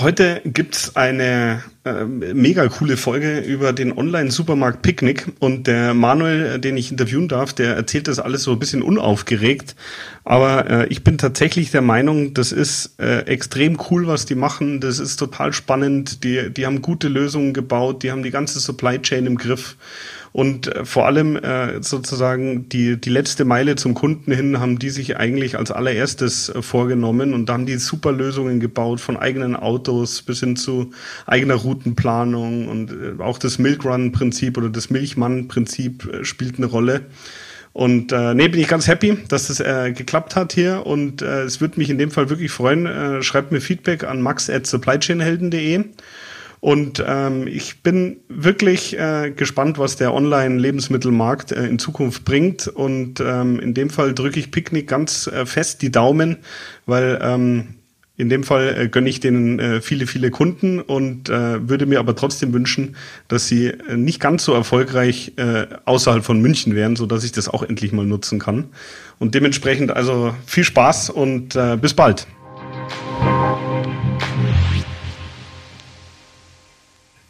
[0.00, 6.76] Heute gibt's eine äh, mega coole Folge über den Online-Supermarkt Picknick und der Manuel, den
[6.76, 9.74] ich interviewen darf, der erzählt das alles so ein bisschen unaufgeregt.
[10.22, 14.80] Aber äh, ich bin tatsächlich der Meinung, das ist äh, extrem cool, was die machen.
[14.80, 16.22] Das ist total spannend.
[16.22, 19.76] Die, die haben gute Lösungen gebaut, die haben die ganze Supply Chain im Griff.
[20.32, 24.90] Und äh, vor allem äh, sozusagen die, die letzte Meile zum Kunden hin haben die
[24.90, 29.56] sich eigentlich als allererstes äh, vorgenommen und da haben die super Lösungen gebaut, von eigenen
[29.56, 30.90] Autos bis hin zu
[31.26, 36.58] eigener Routenplanung und äh, auch das Milk Run Prinzip oder das Milchmann Prinzip äh, spielt
[36.58, 37.02] eine Rolle.
[37.72, 40.84] Und äh, nee, bin ich ganz happy, dass das äh, geklappt hat hier.
[40.84, 42.86] Und äh, es würde mich in dem Fall wirklich freuen.
[42.86, 45.84] Äh, schreibt mir Feedback an max at supplychainhelden.de.
[46.60, 52.66] Und ähm, ich bin wirklich äh, gespannt, was der Online-Lebensmittelmarkt äh, in Zukunft bringt.
[52.66, 56.38] Und ähm, in dem Fall drücke ich Picknick ganz äh, fest die Daumen,
[56.86, 57.74] weil ähm,
[58.18, 62.00] in dem Fall äh, gönne ich denen äh, viele, viele Kunden und äh, würde mir
[62.00, 62.96] aber trotzdem wünschen,
[63.28, 67.30] dass sie äh, nicht ganz so erfolgreich äh, außerhalb von München wären, so dass ich
[67.32, 68.66] das auch endlich mal nutzen kann.
[69.20, 72.26] Und dementsprechend also viel Spaß und äh, bis bald.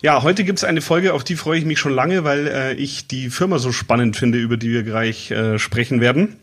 [0.09, 3.09] Ja, heute gibt's eine Folge, auf die freue ich mich schon lange, weil äh, ich
[3.09, 6.39] die Firma so spannend finde, über die wir gleich äh, sprechen werden.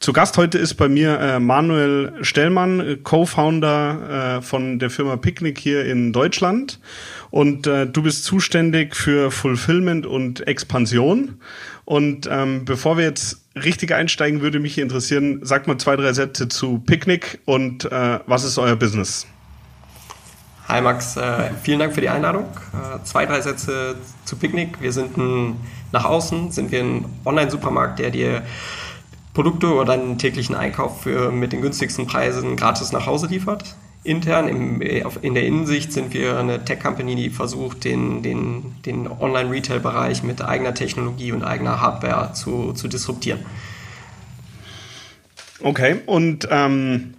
[0.00, 5.60] Zu Gast heute ist bei mir äh, Manuel Stellmann, Co-Founder äh, von der Firma Picnic
[5.60, 6.80] hier in Deutschland.
[7.30, 11.38] Und äh, du bist zuständig für Fulfillment und Expansion.
[11.84, 16.48] Und ähm, bevor wir jetzt richtig einsteigen, würde mich interessieren, sag mal zwei, drei Sätze
[16.48, 19.28] zu Picnic und äh, was ist euer Business?
[20.66, 22.46] Hi Max, äh, vielen Dank für die Einladung.
[22.72, 24.80] Äh, zwei, drei Sätze zu Picknick.
[24.80, 25.56] Wir sind ein,
[25.92, 28.42] nach außen, sind wir ein Online-Supermarkt, der dir
[29.34, 33.76] Produkte oder deinen täglichen Einkauf für, mit den günstigsten Preisen gratis nach Hause liefert.
[34.04, 40.22] Intern im, in der Innensicht sind wir eine Tech-Company, die versucht, den, den, den Online-Retail-Bereich
[40.22, 43.40] mit eigener Technologie und eigener Hardware zu, zu disruptieren.
[45.60, 47.14] Okay, und ähm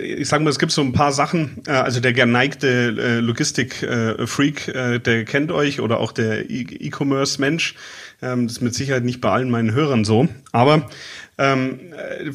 [0.00, 4.68] ich sage mal, es gibt so ein paar Sachen, äh, also der geneigte äh, Logistik-Freak,
[4.68, 7.74] äh, der kennt euch oder auch der e- E-Commerce-Mensch.
[8.22, 10.28] Ähm, das ist mit Sicherheit nicht bei allen meinen Hörern so.
[10.52, 10.88] Aber
[11.36, 11.80] ähm,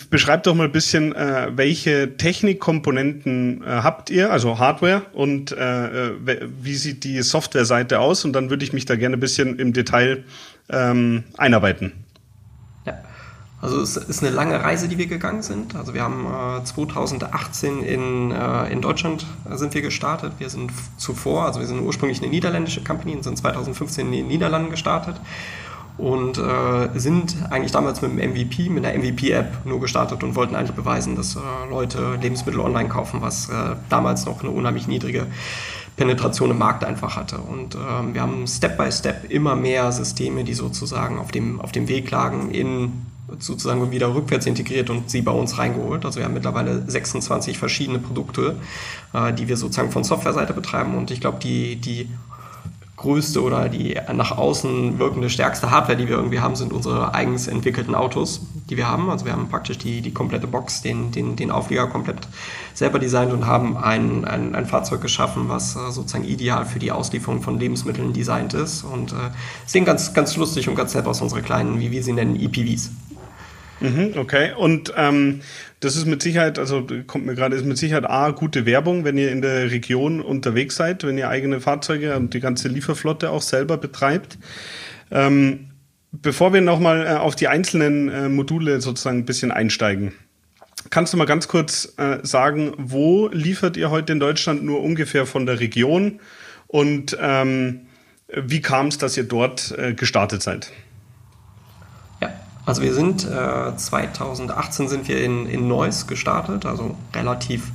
[0.10, 6.12] beschreibt doch mal ein bisschen, äh, welche Technikkomponenten äh, habt ihr, also Hardware, und äh,
[6.62, 8.26] wie sieht die Software-Seite aus?
[8.26, 10.26] Und dann würde ich mich da gerne ein bisschen im Detail
[10.70, 11.94] ähm, einarbeiten.
[13.62, 15.76] Also es ist eine lange Reise, die wir gegangen sind.
[15.76, 20.34] Also wir haben äh, 2018 in, äh, in Deutschland sind wir gestartet.
[20.40, 24.28] Wir sind zuvor, also wir sind ursprünglich eine niederländische Company und sind 2015 in den
[24.28, 25.16] Niederlanden gestartet
[26.00, 30.56] und äh, sind eigentlich damals mit dem MVP, mit einer MVP-App nur gestartet und wollten
[30.56, 31.40] eigentlich beweisen, dass äh,
[31.70, 35.28] Leute Lebensmittel online kaufen, was äh, damals noch eine unheimlich niedrige
[35.98, 37.38] Penetration im Markt einfach hatte.
[37.38, 41.72] Und ähm, wir haben Step by Step immer mehr Systeme, die sozusagen auf dem, auf
[41.72, 46.06] dem Weg lagen in sozusagen wieder rückwärts integriert und sie bei uns reingeholt.
[46.06, 48.56] Also wir haben mittlerweile 26 verschiedene Produkte,
[49.14, 50.96] äh, die wir sozusagen von Softwareseite betreiben.
[50.96, 52.10] Und ich glaube, die, die
[53.02, 57.48] größte oder die nach außen wirkende stärkste Hardware, die wir irgendwie haben, sind unsere eigens
[57.48, 59.10] entwickelten Autos, die wir haben.
[59.10, 62.20] Also wir haben praktisch die, die komplette Box, den, den, den Auflieger komplett
[62.76, 66.92] selber designt und haben ein, ein, ein Fahrzeug geschaffen, was äh, sozusagen ideal für die
[66.92, 68.84] Auslieferung von Lebensmitteln designt ist.
[68.84, 69.32] Und äh,
[69.66, 72.92] sehen ganz, ganz lustig und ganz nett aus, unsere kleinen, wie wir sie nennen, EPVs.
[73.82, 75.42] Mhm, okay, und ähm,
[75.80, 79.18] das ist mit Sicherheit, also kommt mir gerade, ist mit Sicherheit A, gute Werbung, wenn
[79.18, 83.42] ihr in der Region unterwegs seid, wenn ihr eigene Fahrzeuge und die ganze Lieferflotte auch
[83.42, 84.38] selber betreibt.
[85.10, 85.72] Ähm,
[86.12, 90.14] bevor wir nochmal äh, auf die einzelnen äh, Module sozusagen ein bisschen einsteigen,
[90.92, 95.26] kannst du mal ganz kurz äh, sagen, wo liefert ihr heute in Deutschland nur ungefähr
[95.26, 96.20] von der Region
[96.68, 97.88] und ähm,
[98.28, 100.72] wie kam es, dass ihr dort äh, gestartet seid?
[102.66, 107.72] Also wir sind, äh, 2018 sind wir in, in Neuss gestartet, also relativ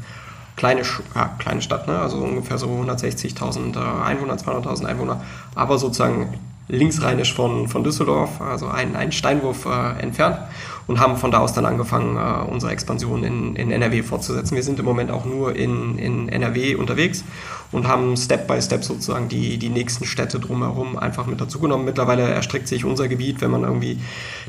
[0.55, 0.83] kleine,
[1.15, 1.99] ja, kleine Stadt, ne?
[1.99, 5.21] also ungefähr so 160.000 äh, Einwohner, 200.000 Einwohner,
[5.55, 6.39] aber sozusagen
[6.69, 10.39] linksrheinisch von, von Düsseldorf, also ein, ein Steinwurf äh, entfernt
[10.87, 14.55] und haben von da aus dann angefangen, äh, unsere Expansion in, in NRW fortzusetzen.
[14.57, 17.25] Wir sind im Moment auch nur in, in NRW unterwegs
[17.73, 21.85] und haben Step by Step sozusagen die, die nächsten Städte drumherum einfach mit dazugenommen.
[21.85, 23.99] Mittlerweile erstreckt sich unser Gebiet, wenn man irgendwie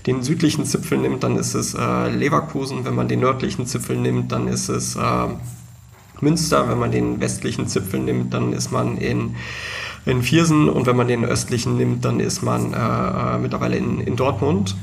[0.05, 4.31] den südlichen Zipfel nimmt, dann ist es äh, Leverkusen, wenn man den nördlichen Zipfel nimmt,
[4.31, 5.27] dann ist es äh,
[6.19, 9.35] Münster, wenn man den westlichen Zipfel nimmt, dann ist man in
[10.07, 13.99] in Viersen und wenn man den östlichen nimmt, dann ist man äh, äh mittlerweile in,
[13.99, 14.75] in Dortmund.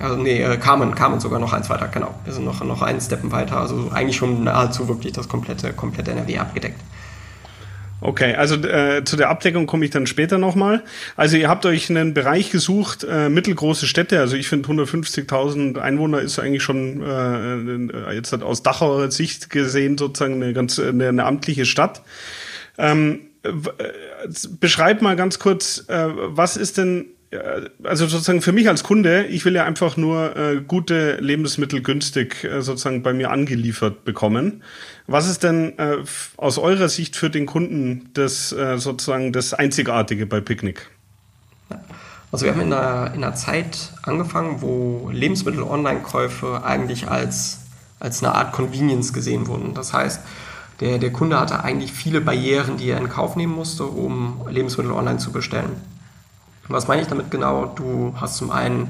[0.00, 2.14] Also nee, äh, Carmen, Carmen sogar noch eins weiter, genau.
[2.24, 6.12] Wir sind noch, noch einen Steppen weiter, also eigentlich schon nahezu wirklich das komplette, komplette
[6.12, 6.80] NRW abgedeckt.
[8.00, 10.84] Okay, also äh, zu der Abdeckung komme ich dann später nochmal.
[11.16, 14.20] Also ihr habt euch einen Bereich gesucht, äh, mittelgroße Städte.
[14.20, 19.98] Also ich finde 150.000 Einwohner ist eigentlich schon äh, jetzt halt aus Dachauer Sicht gesehen
[19.98, 22.02] sozusagen eine ganz eine, eine amtliche Stadt.
[22.78, 23.27] Ähm, äh,
[24.60, 27.38] beschreib mal ganz kurz, äh, was ist denn, äh,
[27.82, 33.02] also sozusagen für mich als Kunde, ich will ja einfach nur gute Lebensmittel günstig sozusagen
[33.02, 34.62] bei mir angeliefert bekommen.
[35.06, 35.74] Was ist denn
[36.36, 40.90] aus eurer Sicht für den Kunden das sozusagen das Einzigartige bei Picknick?
[42.30, 47.60] Also wir haben in einer, in einer Zeit angefangen, wo Lebensmittel-Online-Käufe eigentlich als,
[48.00, 49.72] als eine Art Convenience gesehen wurden.
[49.72, 50.20] Das heißt,
[50.80, 54.92] der, der Kunde hatte eigentlich viele Barrieren, die er in Kauf nehmen musste, um Lebensmittel
[54.92, 55.76] online zu bestellen.
[56.68, 57.66] Was meine ich damit genau?
[57.66, 58.88] Du hast zum einen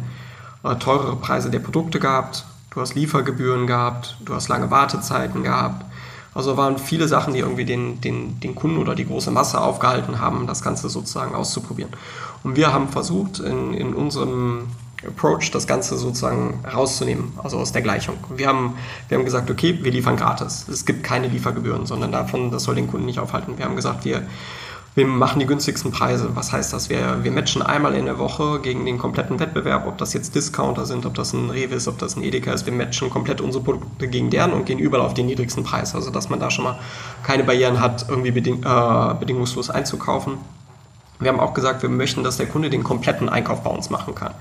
[0.64, 5.85] äh, teurere Preise der Produkte gehabt, du hast Liefergebühren gehabt, du hast lange Wartezeiten gehabt.
[6.35, 10.20] Also waren viele Sachen, die irgendwie den, den, den Kunden oder die große Masse aufgehalten
[10.20, 11.93] haben, das Ganze sozusagen auszuprobieren.
[12.44, 14.69] Und wir haben versucht, in, in unserem
[15.06, 18.17] Approach, das Ganze sozusagen rauszunehmen, also aus der Gleichung.
[18.35, 18.75] Wir haben,
[19.09, 20.67] wir haben gesagt, okay, wir liefern gratis.
[20.69, 23.59] Es gibt keine Liefergebühren, sondern davon, das soll den Kunden nicht aufhalten.
[23.59, 24.23] Wir haben gesagt, wir,
[24.97, 26.31] wir machen die günstigsten Preise.
[26.35, 26.91] Was heißt das?
[26.91, 30.85] Wir, wir matchen einmal in der Woche gegen den kompletten Wettbewerb, ob das jetzt Discounter
[30.85, 32.67] sind, ob das ein Rewe ist, ob das ein Edeka ist.
[32.67, 35.95] Wir matchen komplett unsere Produkte gegen deren und gehen überall auf den niedrigsten Preis.
[35.95, 36.81] Also, dass man da schon mal
[37.23, 40.39] keine Barrieren hat, irgendwie beding äh, bedingungslos einzukaufen.
[41.20, 44.15] Wir haben auch gesagt, wir möchten, dass der Kunde den kompletten Einkauf bei uns machen
[44.15, 44.35] kann.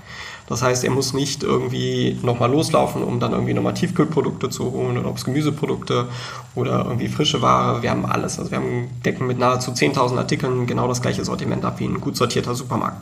[0.48, 4.98] Das heißt, er muss nicht irgendwie nochmal loslaufen, um dann irgendwie nochmal Tiefkühlprodukte zu holen
[4.98, 6.08] oder ob es Gemüseprodukte
[6.56, 7.82] oder irgendwie frische Ware.
[7.82, 8.40] Wir haben alles.
[8.40, 12.00] Also wir haben decken mit nahezu 10.000 Artikeln genau das gleiche Sortiment ab wie ein
[12.00, 13.02] gut sortierter Supermarkt.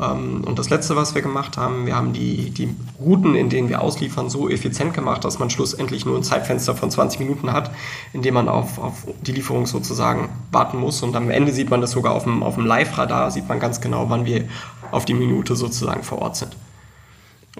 [0.00, 3.68] Ähm, und das Letzte, was wir gemacht haben, wir haben die, die Routen, in denen
[3.68, 7.70] wir ausliefern, so effizient gemacht, dass man schlussendlich nur ein Zeitfenster von 20 Minuten hat,
[8.12, 11.02] in dem man auf, auf die Lieferung sozusagen warten muss.
[11.02, 13.80] Und am Ende sieht man das sogar auf dem, auf dem Live-Radar, sieht man ganz
[13.80, 14.44] genau, wann wir
[14.90, 16.56] auf die Minute sozusagen vor Ort sind.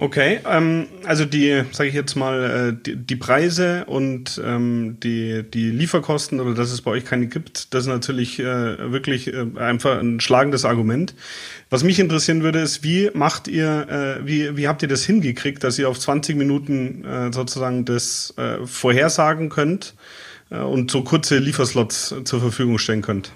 [0.01, 5.43] Okay, ähm, also die, sage ich jetzt mal, äh, die, die, Preise und ähm, die,
[5.43, 9.45] die Lieferkosten oder dass es bei euch keine gibt, das ist natürlich äh, wirklich äh,
[9.57, 11.15] einfach ein schlagendes Argument.
[11.69, 13.89] Was mich interessieren würde, ist, wie macht ihr,
[14.21, 18.33] äh, wie, wie habt ihr das hingekriegt, dass ihr auf 20 Minuten äh, sozusagen das
[18.37, 19.95] äh, vorhersagen könnt
[20.49, 23.33] äh, und so kurze Lieferslots zur Verfügung stellen könnt?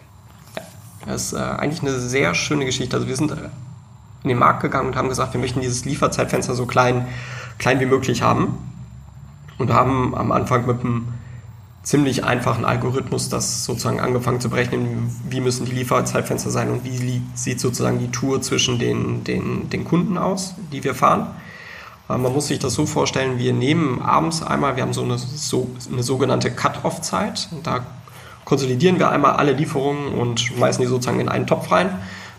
[1.05, 2.95] Das ist äh, eigentlich eine sehr schöne Geschichte.
[2.95, 3.33] Also wir sind
[4.23, 7.07] in den Markt gegangen und haben gesagt, wir möchten dieses Lieferzeitfenster so klein,
[7.59, 8.57] klein wie möglich haben.
[9.59, 11.07] Und haben am Anfang mit einem
[11.83, 17.21] ziemlich einfachen Algorithmus das sozusagen angefangen zu berechnen, wie müssen die Lieferzeitfenster sein und wie
[17.35, 21.27] sieht sozusagen die Tour zwischen den, den, den Kunden aus, die wir fahren.
[22.09, 25.17] Äh, man muss sich das so vorstellen, wir nehmen abends einmal, wir haben so eine,
[25.17, 27.49] so, eine sogenannte Cut-Off-Zeit.
[27.63, 27.85] Da
[28.45, 31.89] konsolidieren wir einmal alle Lieferungen und schmeißen die sozusagen in einen Topf rein.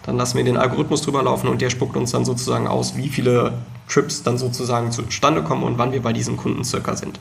[0.04, 3.08] Dann lassen wir den Algorithmus drüber laufen und der spuckt uns dann sozusagen aus, wie
[3.08, 3.54] viele
[3.88, 7.18] Trips dann sozusagen zustande kommen und wann wir bei diesem Kunden circa sind.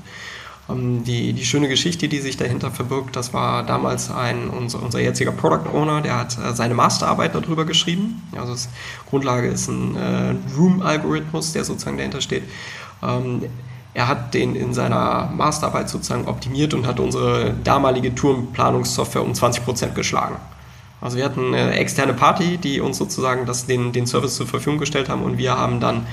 [0.69, 4.99] Ähm, die, die schöne Geschichte, die sich dahinter verbirgt, das war damals ein, unser, unser
[4.99, 8.21] jetziger Product Owner, der hat äh, seine Masterarbeit darüber geschrieben.
[8.37, 8.69] Also das
[9.09, 12.43] Grundlage ist ein äh, Room-Algorithmus, der sozusagen dahinter steht.
[13.01, 13.43] Ähm,
[13.93, 19.93] er hat den in seiner Masterarbeit sozusagen optimiert und hat unsere damalige Tourenplanungssoftware um 20%
[19.93, 20.35] geschlagen.
[21.03, 24.79] Also wir hatten eine externe Party, die uns sozusagen das, den, den Service zur Verfügung
[24.79, 26.05] gestellt haben und wir haben dann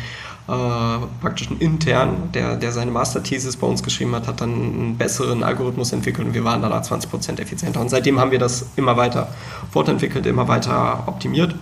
[0.49, 4.99] äh, praktisch einen intern, der, der seine Masterthesis bei uns geschrieben hat, hat dann einen
[4.99, 7.81] besseren Algorithmus entwickelt und wir waren danach 20% effizienter.
[7.81, 9.29] Und seitdem haben wir das immer weiter
[9.71, 11.55] fortentwickelt, immer weiter optimiert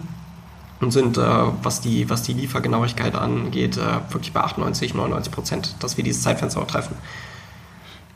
[0.81, 1.23] und sind, äh,
[1.63, 6.23] was, die, was die Liefergenauigkeit angeht, äh, wirklich bei 98, 99 Prozent, dass wir dieses
[6.23, 6.97] Zeitfenster auch treffen.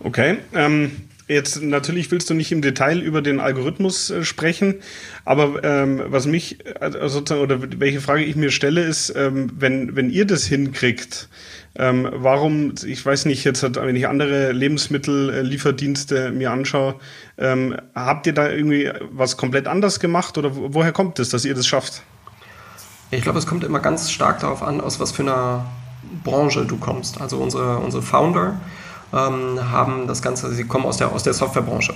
[0.03, 0.39] Okay.
[0.55, 0.93] Ähm,
[1.33, 4.77] Jetzt natürlich willst du nicht im Detail über den Algorithmus äh, sprechen,
[5.25, 9.97] aber ähm, was mich äh, sozusagen oder welche Frage ich mir stelle ist, ähm, wenn
[9.97, 11.29] wenn ihr das hinkriegt,
[11.75, 16.97] ähm, warum ich weiß nicht jetzt, wenn ich andere Lebensmittellieferdienste mir anschaue,
[17.39, 21.55] ähm, habt ihr da irgendwie was komplett anders gemacht oder woher kommt es, dass ihr
[21.55, 22.03] das schafft?
[23.11, 25.67] Ich glaube, es kommt immer ganz stark darauf an, aus was für einer
[26.25, 27.21] Branche du kommst.
[27.21, 28.61] Also unsere, unsere Founder
[29.13, 31.95] ähm, haben das Ganze, sie kommen aus der, aus der Softwarebranche.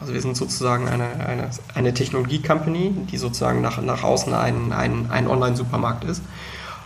[0.00, 5.10] Also wir sind sozusagen eine, eine, eine Technologie-Company, die sozusagen nach, nach außen ein, ein,
[5.10, 6.22] ein Online-Supermarkt ist.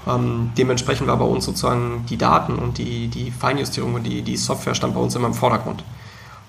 [0.07, 4.37] Ähm, dementsprechend war bei uns sozusagen die Daten und die, die Feinjustierung und die, die
[4.37, 5.83] Software stand bei uns immer im Vordergrund.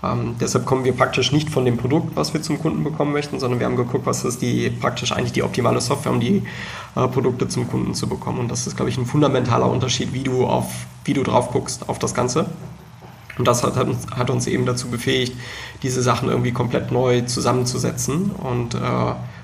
[0.04, 3.40] Ähm, deshalb kommen wir praktisch nicht von dem Produkt, was wir zum Kunden bekommen möchten,
[3.40, 6.44] sondern wir haben geguckt, was ist die praktisch eigentlich die optimale Software, um die
[6.96, 8.40] äh, Produkte zum Kunden zu bekommen.
[8.40, 10.68] Und das ist, glaube ich, ein fundamentaler Unterschied, wie du auf,
[11.06, 12.46] wie du drauf guckst auf das Ganze.
[13.38, 15.34] Und das hat, hat uns eben dazu befähigt,
[15.84, 18.32] diese Sachen irgendwie komplett neu zusammenzusetzen.
[18.32, 18.78] Und äh,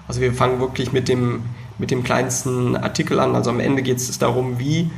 [0.07, 1.43] also wir fangen wirklich mit dem,
[1.77, 3.35] mit dem kleinsten Artikel an.
[3.35, 4.89] Also am Ende geht es darum, wie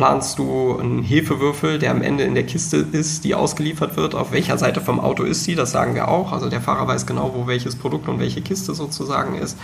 [0.00, 4.14] planst du einen Hefewürfel, der am Ende in der Kiste ist, die ausgeliefert wird.
[4.14, 5.54] Auf welcher Seite vom Auto ist sie?
[5.54, 6.32] Das sagen wir auch.
[6.32, 9.58] Also der Fahrer weiß genau, wo welches Produkt und welche Kiste sozusagen ist.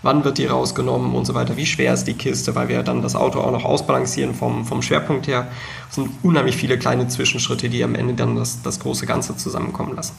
[0.00, 1.58] Wann wird die rausgenommen und so weiter?
[1.58, 2.54] Wie schwer ist die Kiste?
[2.54, 5.48] Weil wir dann das Auto auch noch ausbalancieren vom, vom Schwerpunkt her.
[5.90, 9.94] Es sind unheimlich viele kleine Zwischenschritte, die am Ende dann das, das große Ganze zusammenkommen
[9.94, 10.14] lassen.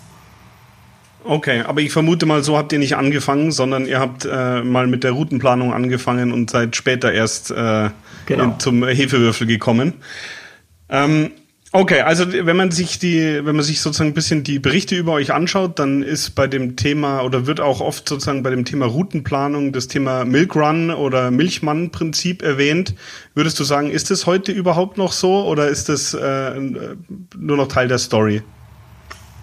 [1.23, 4.85] Okay, aber ich vermute mal, so habt ihr nicht angefangen, sondern ihr habt äh, mal
[4.85, 7.89] mit der Routenplanung angefangen und seid später erst äh,
[8.25, 8.55] genau.
[8.59, 9.93] zum Hefewürfel gekommen.
[10.89, 11.31] Ähm,
[11.71, 15.13] okay, also wenn man sich die, wenn man sich sozusagen ein bisschen die Berichte über
[15.13, 18.85] euch anschaut, dann ist bei dem Thema oder wird auch oft sozusagen bei dem Thema
[18.85, 22.95] Routenplanung das Thema Milk Run oder Milchmann-Prinzip erwähnt.
[23.33, 26.59] Würdest du sagen, ist das heute überhaupt noch so oder ist das äh,
[27.37, 28.43] nur noch Teil der Story?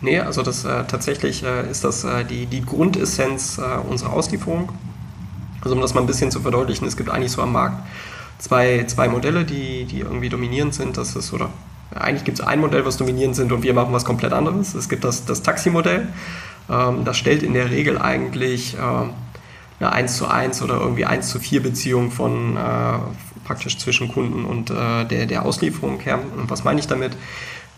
[0.03, 4.73] Nee, also das äh, tatsächlich äh, ist das äh, die, die Grundessenz äh, unserer Auslieferung.
[5.61, 7.83] Also um das mal ein bisschen zu verdeutlichen, es gibt eigentlich so am Markt
[8.41, 10.97] zwei, zwei Modelle, die, die irgendwie dominierend sind.
[10.97, 11.51] Das ist, oder
[11.95, 14.75] eigentlich gibt es ein Modell, was dominierend sind und wir machen was komplett anderes.
[14.75, 16.09] Es gibt das, das Taxi-Modell.
[16.69, 19.11] Ähm, das stellt in der Regel eigentlich ähm,
[19.79, 22.99] eine 1 zu 1 oder irgendwie 1 zu 4 Beziehung von äh,
[23.45, 26.19] praktisch zwischen Kunden und äh, der, der Auslieferung her.
[26.37, 27.13] Und was meine ich damit?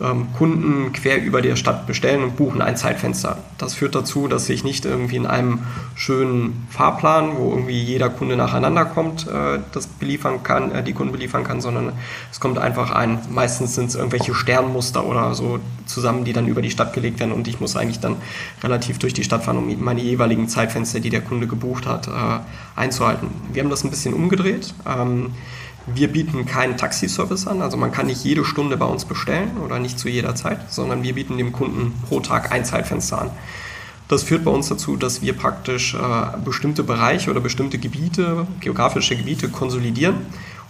[0.01, 3.37] Ähm, Kunden quer über der Stadt bestellen und buchen ein Zeitfenster.
[3.57, 5.59] Das führt dazu, dass sich nicht irgendwie in einem
[5.95, 11.11] schönen Fahrplan, wo irgendwie jeder Kunde nacheinander kommt, äh, das beliefern kann, äh, die Kunden
[11.11, 11.93] beliefern kann, sondern
[12.31, 16.61] es kommt einfach ein, meistens sind es irgendwelche Sternmuster oder so zusammen, die dann über
[16.61, 18.15] die Stadt gelegt werden und ich muss eigentlich dann
[18.63, 22.39] relativ durch die Stadt fahren, um meine jeweiligen Zeitfenster, die der Kunde gebucht hat, äh,
[22.75, 23.27] einzuhalten.
[23.51, 24.73] Wir haben das ein bisschen umgedreht.
[25.85, 29.79] Wir bieten keinen Taxiservice an, also man kann nicht jede Stunde bei uns bestellen oder
[29.79, 33.31] nicht zu jeder Zeit, sondern wir bieten dem Kunden pro Tag ein Zeitfenster an.
[34.07, 35.97] Das führt bei uns dazu, dass wir praktisch äh,
[36.43, 40.15] bestimmte Bereiche oder bestimmte Gebiete, geografische Gebiete konsolidieren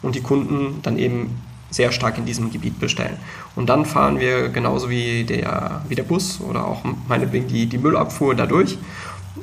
[0.01, 3.17] und die Kunden dann eben sehr stark in diesem Gebiet bestellen.
[3.55, 7.77] Und dann fahren wir genauso wie der, wie der Bus oder auch meinetwegen die, die
[7.77, 8.77] Müllabfuhr dadurch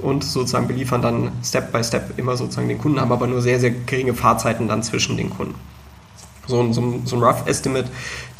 [0.02, 3.59] und sozusagen beliefern dann Step by Step immer sozusagen den Kunden, haben aber nur sehr,
[3.61, 5.54] sehr geringe Fahrzeiten dann zwischen den Kunden.
[6.47, 7.88] So ein, so ein, so ein Rough Estimate,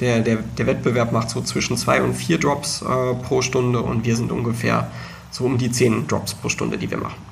[0.01, 4.05] der, der, der Wettbewerb macht so zwischen zwei und vier Drops äh, pro Stunde und
[4.05, 4.91] wir sind ungefähr
[5.31, 7.31] so um die zehn Drops pro Stunde, die wir machen.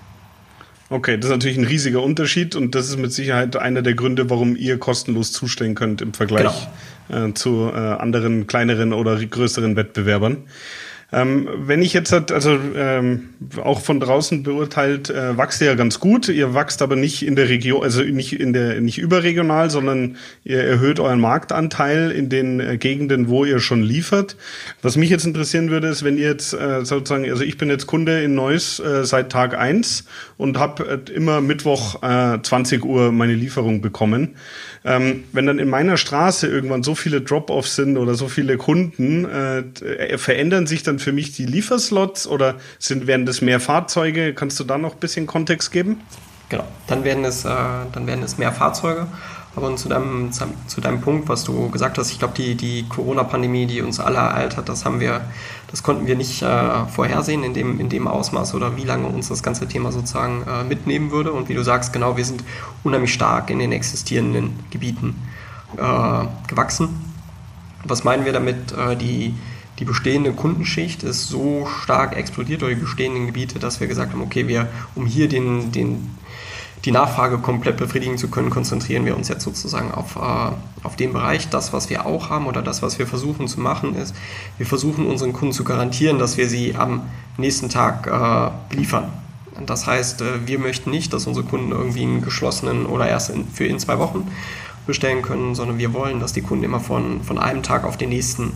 [0.90, 4.30] Okay, das ist natürlich ein riesiger Unterschied und das ist mit Sicherheit einer der Gründe,
[4.30, 6.68] warum ihr kostenlos zustellen könnt im Vergleich
[7.10, 7.26] genau.
[7.26, 10.44] äh, zu äh, anderen kleineren oder größeren Wettbewerbern.
[11.10, 13.30] Ähm, wenn ich jetzt also ähm,
[13.64, 16.28] auch von draußen beurteilt, äh, wächst ihr ja ganz gut.
[16.28, 20.62] Ihr wächst aber nicht in der Region, also nicht in der, nicht überregional, sondern ihr
[20.62, 24.36] erhöht euren Marktanteil in den äh, Gegenden, wo ihr schon liefert.
[24.82, 27.86] Was mich jetzt interessieren würde, ist, wenn ihr jetzt äh, sozusagen, also ich bin jetzt
[27.86, 30.04] Kunde in Neuss äh, seit Tag eins
[30.36, 34.36] und habe äh, immer Mittwoch äh, 20 Uhr meine Lieferung bekommen.
[34.84, 39.24] Ähm, wenn dann in meiner Straße irgendwann so viele Drop-offs sind oder so viele Kunden,
[39.24, 44.34] äh, äh, verändern sich dann für mich die Lieferslots oder sind, werden das mehr Fahrzeuge?
[44.34, 46.00] Kannst du da noch ein bisschen Kontext geben?
[46.48, 47.48] Genau, dann werden es, äh,
[47.92, 49.06] dann werden es mehr Fahrzeuge.
[49.56, 53.66] Aber zu deinem, zu deinem Punkt, was du gesagt hast, ich glaube, die, die Corona-Pandemie,
[53.66, 55.22] die uns alle ereilt hat, das haben wir,
[55.70, 59.28] das konnten wir nicht äh, vorhersehen in dem, in dem Ausmaß oder wie lange uns
[59.28, 61.32] das ganze Thema sozusagen äh, mitnehmen würde.
[61.32, 62.42] Und wie du sagst, genau, wir sind
[62.84, 65.14] unheimlich stark in den existierenden Gebieten
[65.76, 66.88] äh, gewachsen.
[67.84, 68.72] Was meinen wir damit?
[68.72, 69.34] Äh, die,
[69.78, 74.22] die bestehende Kundenschicht ist so stark explodiert oder die bestehenden Gebiete, dass wir gesagt haben,
[74.22, 76.16] okay, wir, um hier den, den
[76.84, 81.12] die Nachfrage komplett befriedigen zu können, konzentrieren wir uns jetzt sozusagen auf, äh, auf den
[81.12, 81.48] Bereich.
[81.48, 84.14] Das, was wir auch haben oder das, was wir versuchen zu machen, ist,
[84.58, 87.02] wir versuchen unseren Kunden zu garantieren, dass wir sie am
[87.36, 89.10] nächsten Tag äh, liefern.
[89.66, 93.46] Das heißt, äh, wir möchten nicht, dass unsere Kunden irgendwie einen geschlossenen oder erst in,
[93.48, 94.30] für in zwei Wochen
[94.86, 98.08] bestellen können, sondern wir wollen, dass die Kunden immer von, von einem Tag auf den
[98.08, 98.52] nächsten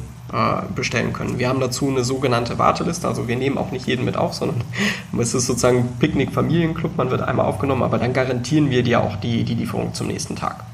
[0.75, 1.39] bestellen können.
[1.39, 4.62] Wir haben dazu eine sogenannte Warteliste, also wir nehmen auch nicht jeden mit auf, sondern
[5.19, 9.45] es ist sozusagen Picknick-Familienclub, man wird einmal aufgenommen, aber dann garantieren wir dir auch die,
[9.45, 10.65] die Lieferung zum nächsten Tag.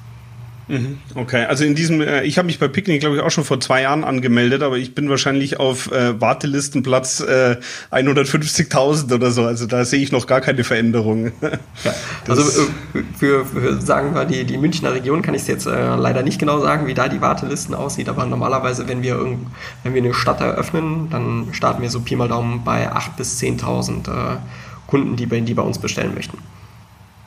[0.68, 0.98] Mhm.
[1.14, 3.58] Okay, also in diesem, äh, ich habe mich bei Picknick, glaube ich, auch schon vor
[3.58, 7.56] zwei Jahren angemeldet, aber ich bin wahrscheinlich auf äh, Wartelistenplatz äh,
[7.90, 9.44] 150.000 oder so.
[9.44, 11.32] Also da sehe ich noch gar keine Veränderung.
[11.84, 11.94] Ja,
[12.26, 15.94] also äh, für, für, sagen wir, die, die Münchner Region kann ich es jetzt äh,
[15.94, 19.46] leider nicht genau sagen, wie da die Wartelisten aussieht, aber normalerweise, wenn wir, irgend,
[19.84, 23.40] wenn wir eine Stadt eröffnen, dann starten wir so Pi mal Daumen bei 8.000 bis
[23.40, 24.36] 10.000 äh,
[24.88, 26.38] Kunden, die, die bei uns bestellen möchten.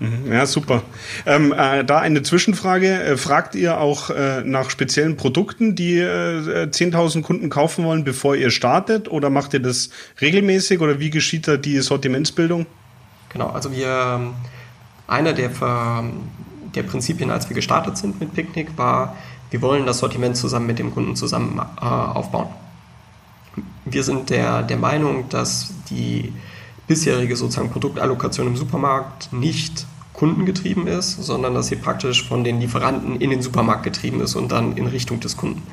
[0.02, 0.34] Mhm.
[0.34, 0.82] Ja, super.
[1.28, 3.04] Ähm, äh, da eine Zwischenfrage.
[3.04, 8.36] Äh, fragt ihr auch äh, nach speziellen Produkten, die äh, 10.000 Kunden kaufen wollen, bevor
[8.36, 9.12] ihr startet?
[9.12, 10.82] Oder macht ihr das regelmäßig?
[10.82, 12.66] Oder wie geschieht da die Sortimentsbildung?
[13.30, 14.34] Genau, also wir, ähm,
[15.08, 15.52] einer der,
[16.74, 19.16] der Prinzipien, als wir gestartet sind mit Picknick, war,
[19.52, 22.48] wir wollen das Sortiment zusammen mit dem Kunden zusammen äh, aufbauen.
[23.86, 26.34] Wir sind der, der Meinung, dass die
[26.88, 29.86] bisherige sozusagen Produktallokation im Supermarkt nicht
[30.22, 34.52] kundengetrieben ist, sondern dass sie praktisch von den Lieferanten in den Supermarkt getrieben ist und
[34.52, 35.64] dann in Richtung des Kunden.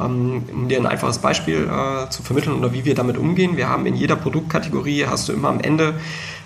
[0.00, 3.68] Ähm, um dir ein einfaches Beispiel äh, zu vermitteln oder wie wir damit umgehen, wir
[3.68, 5.94] haben in jeder Produktkategorie, hast du immer am Ende,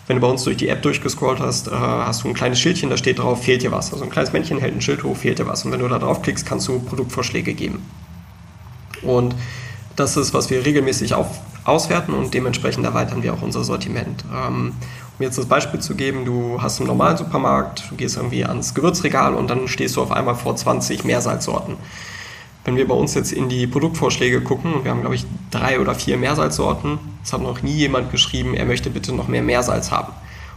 [0.07, 2.91] wenn du bei uns durch die App durchgescrollt hast, äh, hast du ein kleines Schildchen,
[2.91, 3.95] da steht drauf, fehlt dir was.
[3.95, 5.65] Also ein kleines Männchen hält ein Schild hoch, fehlt dir was.
[5.65, 7.81] Und wenn du da drauf klickst, kannst du Produktvorschläge geben.
[9.01, 9.35] Und
[9.97, 14.23] das ist, was wir regelmäßig auf, auswerten und dementsprechend erweitern wir auch unser Sortiment.
[14.35, 14.75] Ähm,
[15.19, 18.75] um jetzt das Beispiel zu geben, du hast einen normalen Supermarkt, du gehst irgendwie ans
[18.75, 21.77] Gewürzregal und dann stehst du auf einmal vor 20 Meersalzsorten.
[22.65, 25.81] Wenn wir bei uns jetzt in die Produktvorschläge gucken, und wir haben, glaube ich, drei
[25.81, 29.91] oder vier Meersalzsorten, es hat noch nie jemand geschrieben, er möchte bitte noch mehr Meersalz
[29.91, 30.13] haben.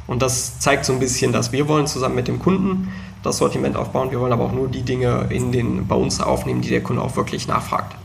[0.07, 2.91] Und das zeigt so ein bisschen, dass wir wollen zusammen mit dem Kunden
[3.23, 4.11] das Sortiment aufbauen.
[4.11, 7.01] Wir wollen aber auch nur die Dinge in den, bei uns aufnehmen, die der Kunde
[7.01, 7.95] auch wirklich nachfragt.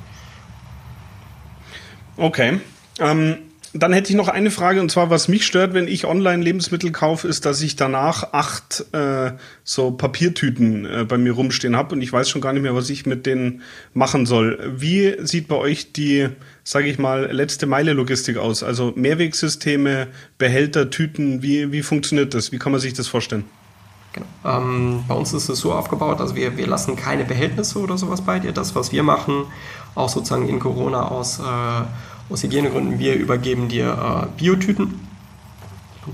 [2.17, 2.61] Okay.
[2.99, 3.37] Ähm,
[3.73, 6.91] dann hätte ich noch eine Frage und zwar, was mich stört, wenn ich online Lebensmittel
[6.91, 12.03] kaufe, ist, dass ich danach acht äh, so Papiertüten äh, bei mir rumstehen habe und
[12.03, 13.63] ich weiß schon gar nicht mehr, was ich mit denen
[13.95, 14.59] machen soll.
[14.77, 16.29] Wie sieht bei euch die,
[16.65, 18.65] sage ich mal, letzte Meile Logistik aus?
[18.65, 22.51] Also Mehrwegsysteme, Behälter, Tüten, wie, wie funktioniert das?
[22.51, 23.45] Wie kann man sich das vorstellen?
[24.13, 24.27] Genau.
[24.45, 28.23] Ähm, bei uns ist es so aufgebaut, also wir, wir lassen keine Behältnisse oder sowas
[28.23, 28.51] bei dir.
[28.51, 29.45] Das, was wir machen,
[29.95, 31.83] auch sozusagen in Corona aus äh,
[32.31, 35.01] aus Hygienegründen, wir übergeben dir äh, Biotüten.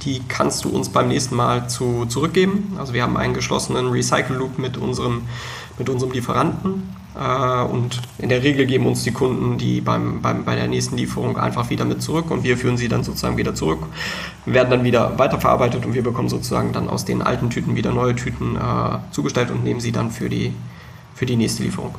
[0.03, 2.77] Die kannst du uns beim nächsten Mal zu, zurückgeben.
[2.79, 5.23] Also wir haben einen geschlossenen Recycle-Loop mit unserem,
[5.79, 6.95] mit unserem Lieferanten.
[7.19, 10.97] Äh, und in der Regel geben uns die Kunden die beim, beim, bei der nächsten
[10.97, 13.81] Lieferung einfach wieder mit zurück und wir führen sie dann sozusagen wieder zurück,
[14.45, 18.15] werden dann wieder weiterverarbeitet und wir bekommen sozusagen dann aus den alten Tüten wieder neue
[18.17, 20.53] Tüten äh, zugestellt und nehmen sie dann für die,
[21.15, 21.95] für die nächste Lieferung.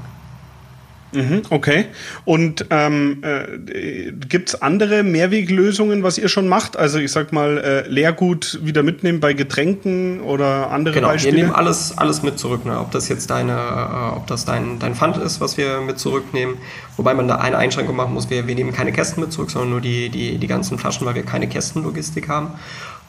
[1.13, 1.85] Mhm, okay.
[2.25, 6.75] Und ähm, äh, gibt es andere Mehrweglösungen, was ihr schon macht?
[6.75, 11.35] Also ich sag mal, äh, Leergut wieder mitnehmen bei Getränken oder andere genau, Beispiele?
[11.35, 12.79] Wir nehmen alles, alles mit zurück, ne?
[12.79, 16.57] ob das jetzt deine, äh, ob das dein, dein Pfand ist, was wir mit zurücknehmen.
[16.97, 19.69] Wobei man da eine Einschränkung machen muss, wir, wir nehmen keine Kästen mit zurück, sondern
[19.69, 22.51] nur die, die, die ganzen Flaschen, weil wir keine Kästenlogistik haben.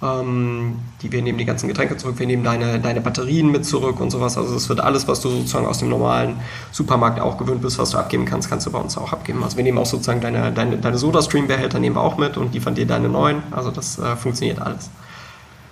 [0.00, 4.00] Ähm, die, wir nehmen die ganzen Getränke zurück, wir nehmen deine, deine Batterien mit zurück
[4.00, 4.38] und sowas.
[4.38, 6.36] Also es wird alles, was du sozusagen aus dem normalen
[6.70, 9.42] Supermarkt auch gewöhnt bist, was du abgeben kannst, kannst du bei uns auch abgeben.
[9.42, 12.76] Also wir nehmen auch sozusagen deine, deine, deine Soda-Stream-Behälter nehmen wir auch mit und liefern
[12.76, 13.42] dir deine neuen.
[13.50, 14.90] Also das äh, funktioniert alles.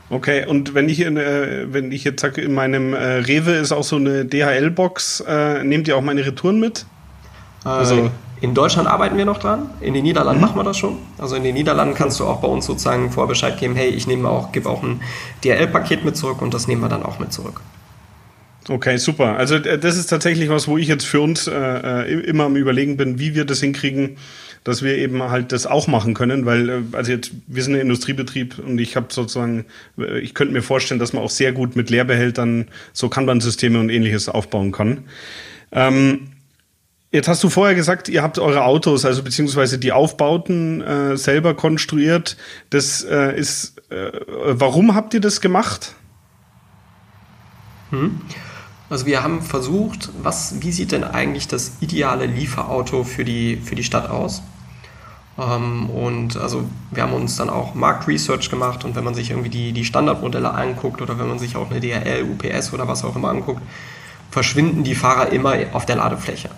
[0.09, 3.73] Okay, und wenn ich, in, äh, wenn ich jetzt sage, in meinem äh, Rewe ist
[3.73, 6.87] auch so eine DHL-Box, äh, nehmt ihr auch meine Retouren mit?
[7.65, 8.11] Äh, also
[8.41, 10.47] in Deutschland arbeiten wir noch dran, in den Niederlanden mhm.
[10.47, 10.99] machen wir das schon.
[11.19, 14.07] Also in den Niederlanden kannst du auch bei uns sozusagen vorher Bescheid geben, hey, ich
[14.07, 15.01] nehme auch, gebe auch ein
[15.45, 17.61] DRL-Paket mit zurück und das nehmen wir dann auch mit zurück.
[18.69, 19.37] Okay, super.
[19.37, 22.97] Also das ist tatsächlich was, wo ich jetzt für uns äh, äh, immer am überlegen
[22.97, 24.17] bin, wie wir das hinkriegen,
[24.65, 27.83] dass wir eben halt das auch machen können, weil äh, also jetzt wir sind ein
[27.83, 29.67] Industriebetrieb und ich habe sozusagen,
[29.99, 33.89] äh, ich könnte mir vorstellen, dass man auch sehr gut mit Leerbehältern so Kanban-Systeme und
[33.89, 35.05] ähnliches aufbauen kann.
[35.71, 36.31] Ähm,
[37.17, 41.55] Jetzt hast du vorher gesagt, ihr habt eure Autos, also beziehungsweise die Aufbauten äh, selber
[41.55, 42.37] konstruiert.
[42.69, 44.13] Das äh, ist, äh,
[44.51, 45.95] warum habt ihr das gemacht?
[47.89, 48.21] Hm.
[48.91, 53.77] Also wir haben versucht, was, wie sieht denn eigentlich das ideale Lieferauto für die, für
[53.77, 54.43] die Stadt aus?
[55.39, 59.49] Ähm, und also wir haben uns dann auch Marktresearch gemacht und wenn man sich irgendwie
[59.49, 63.17] die, die Standardmodelle anguckt oder wenn man sich auch eine DHL, UPS oder was auch
[63.17, 63.63] immer anguckt,
[64.31, 66.51] verschwinden die Fahrer immer auf der Ladefläche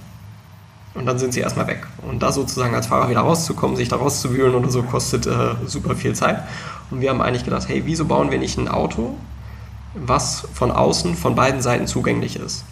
[0.94, 1.86] und dann sind sie erstmal weg.
[2.02, 5.94] Und da sozusagen als Fahrer wieder rauszukommen, sich da rauszuwühlen oder so, kostet äh, super
[5.94, 6.42] viel Zeit.
[6.90, 9.14] Und wir haben eigentlich gedacht, hey, wieso bauen wir nicht ein Auto,
[9.94, 12.64] was von außen von beiden Seiten zugänglich ist?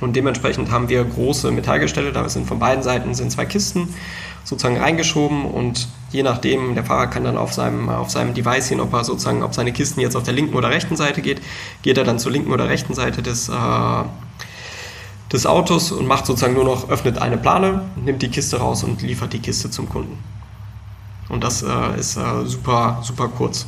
[0.00, 3.88] Und dementsprechend haben wir große Metallgestelle, da sind von beiden Seiten sind zwei Kisten
[4.44, 8.80] sozusagen reingeschoben und je nachdem, der Fahrer kann dann auf seinem, auf seinem Device sehen,
[8.80, 11.42] ob er sozusagen, ob seine Kisten jetzt auf der linken oder rechten Seite geht,
[11.82, 13.52] geht er dann zur linken oder rechten Seite des, äh,
[15.32, 19.02] des Autos und macht sozusagen nur noch, öffnet eine Plane, nimmt die Kiste raus und
[19.02, 20.18] liefert die Kiste zum Kunden.
[21.28, 23.66] Und das äh, ist äh, super, super kurz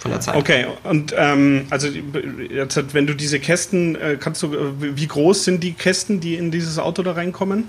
[0.00, 0.36] von der Zeit.
[0.36, 5.62] Okay, und ähm, also jetzt, wenn du diese Kästen, äh, kannst du, wie groß sind
[5.62, 7.64] die Kästen, die in dieses Auto da reinkommen?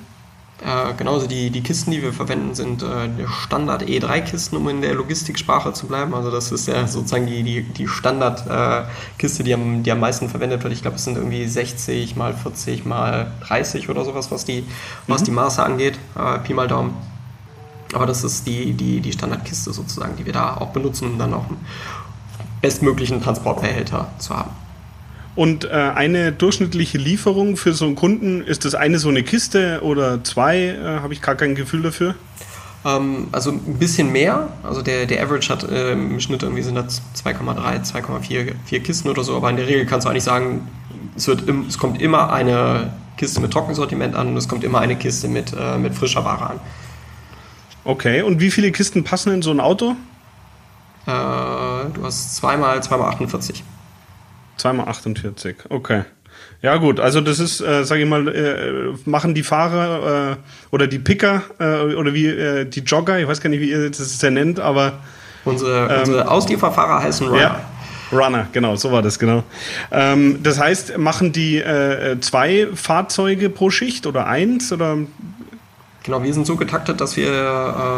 [0.63, 3.09] Äh, genauso die, die Kisten, die wir verwenden, sind äh,
[3.43, 6.13] Standard E3-Kisten, um in der Logistiksprache zu bleiben.
[6.13, 10.29] Also das ist ja sozusagen die, die, die Standardkiste, äh, die, am, die am meisten
[10.29, 10.71] verwendet wird.
[10.71, 14.67] Ich glaube, es sind irgendwie 60 mal 40 mal 30 oder sowas, was die, mhm.
[15.07, 15.99] was die Maße angeht.
[16.17, 16.93] Äh, Pi mal Daumen.
[17.93, 21.33] Aber das ist die, die, die Standardkiste sozusagen, die wir da auch benutzen, um dann
[21.33, 21.57] auch einen
[22.61, 24.64] bestmöglichen Transportbehälter zu haben.
[25.35, 29.81] Und äh, eine durchschnittliche Lieferung für so einen Kunden, ist das eine so eine Kiste
[29.83, 30.67] oder zwei?
[30.67, 32.15] Äh, Habe ich gar kein Gefühl dafür.
[32.85, 34.47] Ähm, also ein bisschen mehr.
[34.63, 39.23] Also der, der Average hat äh, im Schnitt irgendwie sind das 2,3, 2,4 Kisten oder
[39.23, 39.35] so.
[39.35, 40.67] Aber in der Regel kannst du eigentlich sagen,
[41.17, 44.79] es, wird im, es kommt immer eine Kiste mit Trockensortiment an und es kommt immer
[44.79, 46.59] eine Kiste mit, äh, mit frischer Ware an.
[47.83, 49.95] Okay, und wie viele Kisten passen in so ein Auto?
[51.05, 51.11] Äh,
[51.93, 53.63] du hast zweimal, zweimal 48.
[54.57, 56.03] Zweimal 48, okay.
[56.61, 60.35] Ja gut, also das ist, äh, sage ich mal, äh, machen die Fahrer äh,
[60.71, 63.89] oder die Picker äh, oder wie äh, die Jogger, ich weiß gar nicht, wie ihr
[63.89, 64.99] das ja nennt, aber
[65.43, 67.39] unsere, ähm, unsere Auslieferfahrer heißen Runner.
[67.39, 67.59] Ja,
[68.11, 69.43] Runner, genau, so war das genau.
[69.91, 74.97] Ähm, das heißt, machen die äh, zwei Fahrzeuge pro Schicht oder eins oder?
[76.03, 77.29] Genau, wir sind so getaktet, dass wir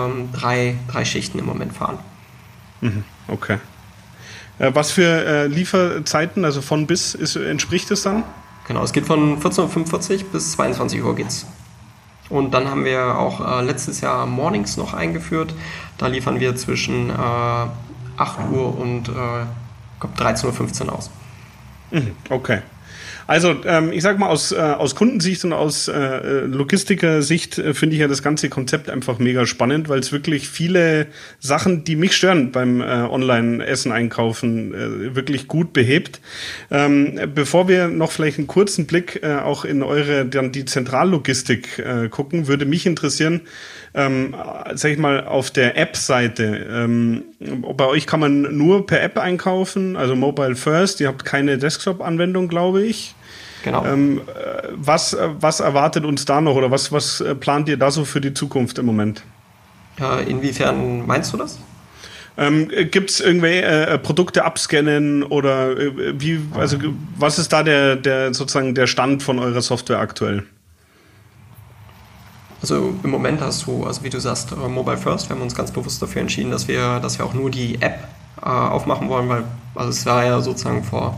[0.10, 2.00] ähm, drei, drei Schichten im Moment fahren.
[2.82, 3.58] Mhm, okay.
[4.60, 8.24] Äh, was für äh, Lieferzeiten, also von bis, ist, entspricht es dann?
[8.68, 11.46] Genau, es geht von 14.45 Uhr bis 22 Uhr geht's.
[12.30, 15.54] Und dann haben wir auch äh, letztes Jahr Mornings noch eingeführt.
[15.98, 17.72] Da liefern wir zwischen äh, 8
[18.52, 19.46] Uhr und äh,
[20.18, 21.10] 13.15 Uhr aus.
[21.92, 22.62] Mhm, okay.
[23.28, 27.96] Also ähm, ich sag mal, aus, äh, aus Kundensicht und aus äh, Logistiker-Sicht äh, finde
[27.96, 31.08] ich ja das ganze Konzept einfach mega spannend, weil es wirklich viele
[31.40, 36.22] Sachen, die mich stören beim äh, Online-Essen-Einkaufen, äh, wirklich gut behebt.
[36.72, 41.80] Ähm, bevor wir noch vielleicht einen kurzen Blick äh, auch in eure, dann die Zentrallogistik
[41.80, 43.42] äh, gucken, würde mich interessieren,
[43.94, 44.36] ähm,
[44.74, 46.68] sag ich mal, auf der App-Seite.
[46.70, 51.00] Ähm, bei euch kann man nur per App einkaufen, also Mobile First.
[51.02, 53.16] Ihr habt keine Desktop-Anwendung, glaube ich.
[53.64, 53.86] Genau.
[53.86, 57.78] Ähm, äh, was, äh, was erwartet uns da noch oder was, was äh, plant ihr
[57.78, 59.24] da so für die Zukunft im Moment?
[60.00, 61.60] Ja, inwiefern meinst du das?
[62.38, 66.78] Ähm, Gibt es irgendwelche äh, Produkte abscannen oder äh, wie, also
[67.18, 70.44] was ist da der, der sozusagen der Stand von eurer Software aktuell?
[72.70, 75.30] Also im Moment hast du, also wie du sagst, Mobile First.
[75.30, 77.98] Wir haben uns ganz bewusst dafür entschieden, dass wir, dass wir auch nur die App
[78.42, 81.18] äh, aufmachen wollen, weil also es war ja sozusagen vor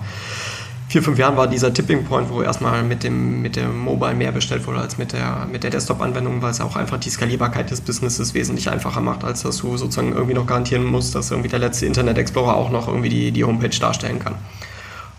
[0.89, 4.31] vier, fünf Jahren war dieser Tipping Point, wo erstmal mit dem, mit dem Mobile mehr
[4.31, 7.81] bestellt wurde als mit der, mit der Desktop-Anwendung, weil es auch einfach die Skalierbarkeit des
[7.81, 11.57] Businesses wesentlich einfacher macht, als dass du sozusagen irgendwie noch garantieren musst, dass irgendwie der
[11.57, 14.35] letzte Internet Explorer auch noch irgendwie die, die Homepage darstellen kann.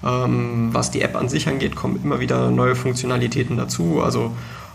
[0.04, 4.00] Ähm, was die App an sich angeht, kommen immer wieder neue Funktionalitäten dazu.
[4.00, 4.32] Also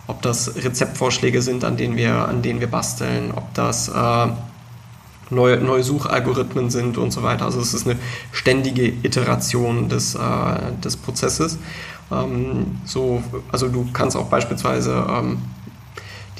[0.07, 4.27] ob das Rezeptvorschläge sind, an denen wir, an denen wir basteln, ob das äh,
[5.29, 7.45] neue, neue Suchalgorithmen sind und so weiter.
[7.45, 7.97] Also es ist eine
[8.31, 10.19] ständige Iteration des, äh,
[10.83, 11.57] des Prozesses.
[12.11, 15.39] Ähm, so, also du kannst auch beispielsweise ähm,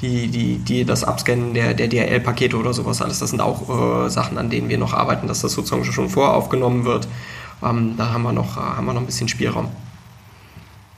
[0.00, 4.10] die, die, die, das Abscannen der, der DRL-Pakete oder sowas alles, das sind auch äh,
[4.10, 7.08] Sachen, an denen wir noch arbeiten, dass das sozusagen schon voraufgenommen wird.
[7.62, 9.68] Ähm, da haben wir, noch, äh, haben wir noch ein bisschen Spielraum.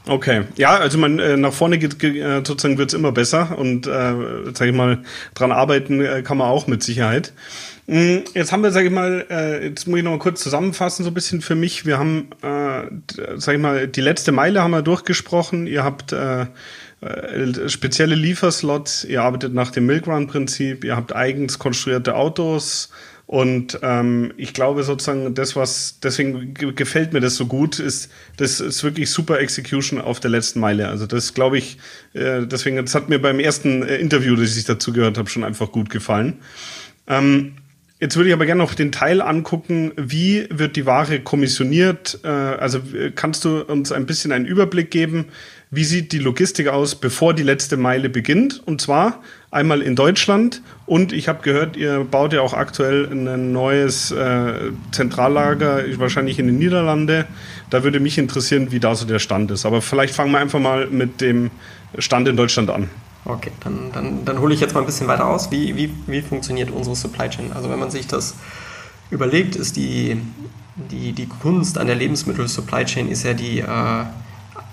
[0.09, 3.90] Okay, ja, also man äh, nach vorne geht äh, sozusagen wird's immer besser und äh,
[4.55, 5.03] sage ich mal
[5.35, 7.35] dran arbeiten äh, kann man auch mit Sicherheit.
[7.88, 11.05] Mm, jetzt haben wir, sage ich mal, äh, jetzt muss ich noch mal kurz zusammenfassen,
[11.05, 11.85] so ein bisschen für mich.
[11.85, 15.66] Wir haben, äh, sage ich mal, die letzte Meile haben wir durchgesprochen.
[15.66, 16.47] Ihr habt äh,
[17.01, 22.90] äh, spezielle Lieferslots, ihr arbeitet nach dem Milkrun-Prinzip, ihr habt eigens konstruierte Autos
[23.29, 28.59] und ähm, ich glaube sozusagen, das, was, deswegen gefällt mir das so gut, ist, das
[28.59, 30.88] ist wirklich super Execution auf der letzten Meile.
[30.88, 31.77] Also das glaube ich,
[32.14, 35.45] äh, deswegen, das hat mir beim ersten äh, Interview, das ich dazu gehört habe, schon
[35.45, 36.38] einfach gut gefallen.
[37.07, 37.53] Ähm,
[38.01, 42.21] Jetzt würde ich aber gerne noch den Teil angucken, wie wird die Ware kommissioniert?
[42.23, 42.81] Äh, also
[43.17, 45.27] kannst du uns ein bisschen einen Überblick geben,
[45.70, 48.62] wie sieht die Logistik aus, bevor die letzte Meile beginnt.
[48.64, 53.52] Und zwar einmal in Deutschland und ich habe gehört, ihr baut ja auch aktuell ein
[53.52, 57.26] neues äh, Zentrallager, wahrscheinlich in den Niederlande.
[57.70, 59.66] Da würde mich interessieren, wie da so der Stand ist.
[59.66, 61.50] Aber vielleicht fangen wir einfach mal mit dem
[61.98, 62.88] Stand in Deutschland an.
[63.24, 65.50] Okay, dann, dann, dann hole ich jetzt mal ein bisschen weiter aus.
[65.50, 67.52] Wie, wie, wie funktioniert unsere Supply Chain?
[67.52, 68.35] Also wenn man sich das
[69.11, 70.18] überlegt, ist die,
[70.90, 74.04] die, die Kunst an der Lebensmittel-Supply Chain ist ja die, äh,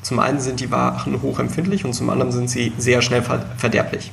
[0.06, 3.24] zum einen sind die Waren hochempfindlich und zum anderen sind sie sehr schnell
[3.58, 4.12] verderblich.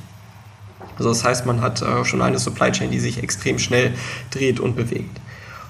[0.97, 3.93] Also das heißt, man hat äh, schon eine Supply Chain, die sich extrem schnell
[4.31, 5.21] dreht und bewegt.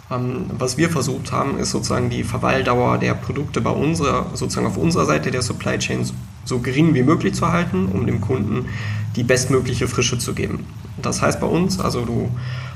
[0.10, 4.78] Ähm, was wir versucht haben, ist sozusagen die Verweildauer der Produkte bei unserer, sozusagen auf
[4.78, 6.10] unserer Seite der Supply Chain
[6.46, 8.70] so gering wie möglich zu halten, um dem Kunden
[9.18, 10.66] die bestmögliche Frische zu geben.
[11.02, 12.32] Das heißt bei uns, also du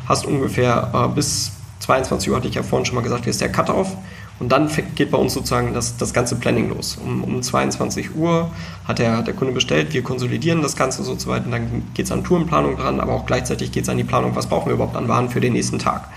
[0.05, 3.39] hast ungefähr äh, bis 22 Uhr, hatte ich ja vorhin schon mal gesagt, hier ist
[3.39, 3.95] der Cut-Off.
[4.39, 6.97] Und dann geht bei uns sozusagen das, das ganze Planning los.
[7.03, 8.51] Um, um 22 Uhr
[8.87, 12.11] hat der, der Kunde bestellt, wir konsolidieren das Ganze so weit und dann geht es
[12.11, 14.95] an Tourenplanung dran, aber auch gleichzeitig geht es an die Planung, was brauchen wir überhaupt
[14.95, 16.07] an Waren für den nächsten Tag.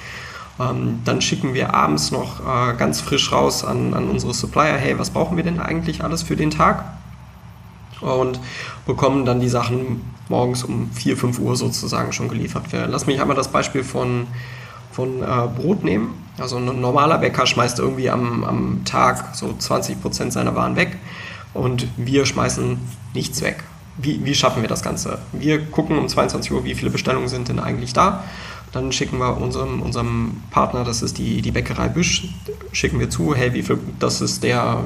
[0.61, 4.99] Ähm, dann schicken wir abends noch äh, ganz frisch raus an, an unsere Supplier, hey,
[4.99, 6.85] was brauchen wir denn eigentlich alles für den Tag?
[8.03, 8.41] Und
[8.87, 12.65] bekommen dann die Sachen morgens um 4, 5 Uhr sozusagen schon geliefert.
[12.73, 14.27] Lass mich einmal das Beispiel von
[14.93, 15.27] von äh,
[15.57, 16.15] Brot nehmen.
[16.39, 20.97] Also ein normaler Bäcker schmeißt irgendwie am, am Tag so 20 Prozent seiner Waren weg
[21.53, 22.79] und wir schmeißen
[23.15, 23.65] nichts weg.
[23.99, 25.19] Wie, wie schaffen wir das Ganze?
[25.33, 28.25] Wir gucken um 22 Uhr, wie viele Bestellungen sind denn eigentlich da.
[28.73, 32.29] Dann schicken wir unserem, unserem Partner, das ist die, die Bäckerei Büsch,
[32.73, 34.85] schicken wir zu, hey, wie viel, das ist der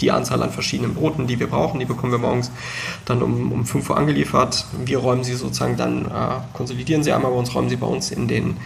[0.00, 2.50] die Anzahl an verschiedenen Broten, die wir brauchen, die bekommen wir morgens
[3.04, 4.66] dann um, um 5 Uhr angeliefert.
[4.84, 6.08] Wir räumen sie sozusagen dann, äh,
[6.52, 8.56] konsolidieren sie einmal bei uns, räumen sie bei uns in, den,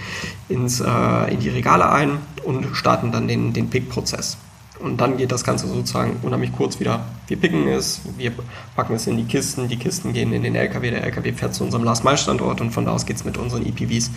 [0.49, 4.39] ins, äh, in die Regale ein und starten dann den, den Pick-Prozess.
[4.79, 7.07] Und dann geht das Ganze sozusagen unheimlich kurz wieder.
[7.29, 8.33] Wir picken es, wir
[8.75, 11.65] packen es in die Kisten, die Kisten gehen in den LKW, der LKW fährt zu
[11.65, 14.11] unserem Last-Mile-Standort und von da aus geht es mit unseren EPVs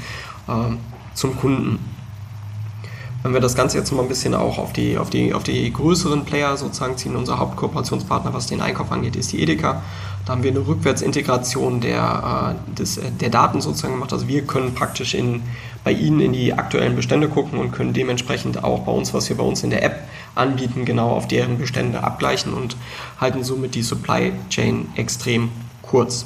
[0.48, 0.54] äh,
[1.14, 1.80] zum Kunden.
[3.22, 5.72] Wenn wir das Ganze jetzt mal ein bisschen auch auf die, auf die, auf die
[5.74, 9.82] größeren Player sozusagen ziehen, unser Hauptkooperationspartner, was den Einkauf angeht, ist die Edeka.
[10.26, 14.14] Da haben wir eine Rückwärtsintegration der, äh, des, äh, der Daten sozusagen gemacht.
[14.14, 15.42] Also wir können praktisch in,
[15.84, 19.36] bei Ihnen in die aktuellen Bestände gucken und können dementsprechend auch bei uns, was wir
[19.36, 20.00] bei uns in der App
[20.36, 22.78] anbieten, genau auf deren Bestände abgleichen und
[23.20, 25.52] halten somit die Supply Chain extrem
[25.82, 26.26] kurz.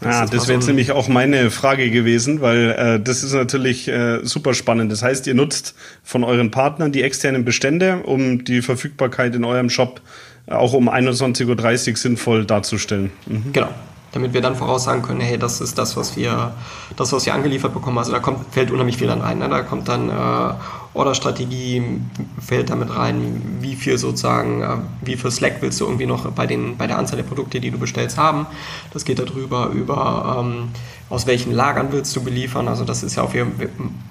[0.00, 3.88] Das ja, das wäre jetzt nämlich auch meine Frage gewesen, weil äh, das ist natürlich
[3.88, 4.92] äh, super spannend.
[4.92, 9.70] Das heißt, ihr nutzt von euren Partnern die externen Bestände, um die Verfügbarkeit in eurem
[9.70, 10.02] Shop
[10.48, 13.10] auch um 21.30 Uhr sinnvoll darzustellen.
[13.26, 13.52] Mhm.
[13.52, 13.70] Genau
[14.12, 16.54] damit wir dann voraussagen können, hey, das ist das, was wir,
[16.96, 17.98] das, was wir angeliefert bekommen.
[17.98, 19.38] Also da kommt, fällt unheimlich viel dann rein.
[19.38, 19.48] Ne?
[19.50, 20.54] Da kommt dann äh,
[20.96, 21.82] Orderstrategie,
[22.40, 26.46] fällt damit rein, wie viel sozusagen, äh, wie viel Slack willst du irgendwie noch bei,
[26.46, 28.46] den, bei der Anzahl der Produkte, die du bestellst, haben.
[28.92, 30.68] Das geht darüber, über ähm,
[31.08, 32.66] aus welchen Lagern willst du beliefern.
[32.68, 33.52] Also das ist ja auf jeden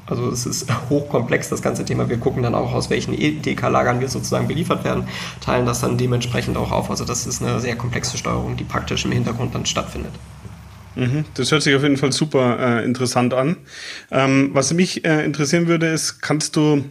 [0.06, 2.10] also es ist hochkomplex, das ganze Thema.
[2.10, 5.08] Wir gucken dann auch, aus welchen EDK-Lagern wir sozusagen beliefert werden,
[5.41, 6.89] teilen das dann dementsprechend auch auf.
[6.89, 10.13] Also das ist eine sehr komplexe Steuerung, die praktisch im Hintergrund dann stattfindet.
[10.96, 13.58] Mhm, das hört sich auf jeden Fall super äh, interessant an.
[14.12, 16.86] Ähm, was mich äh, interessieren würde, ist, kannst du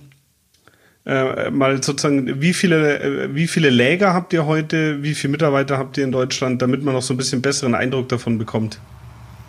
[1.06, 5.78] äh, mal sozusagen, wie viele, äh, wie viele Läger habt ihr heute, wie viele Mitarbeiter
[5.78, 8.78] habt ihr in Deutschland, damit man noch so ein bisschen besseren Eindruck davon bekommt?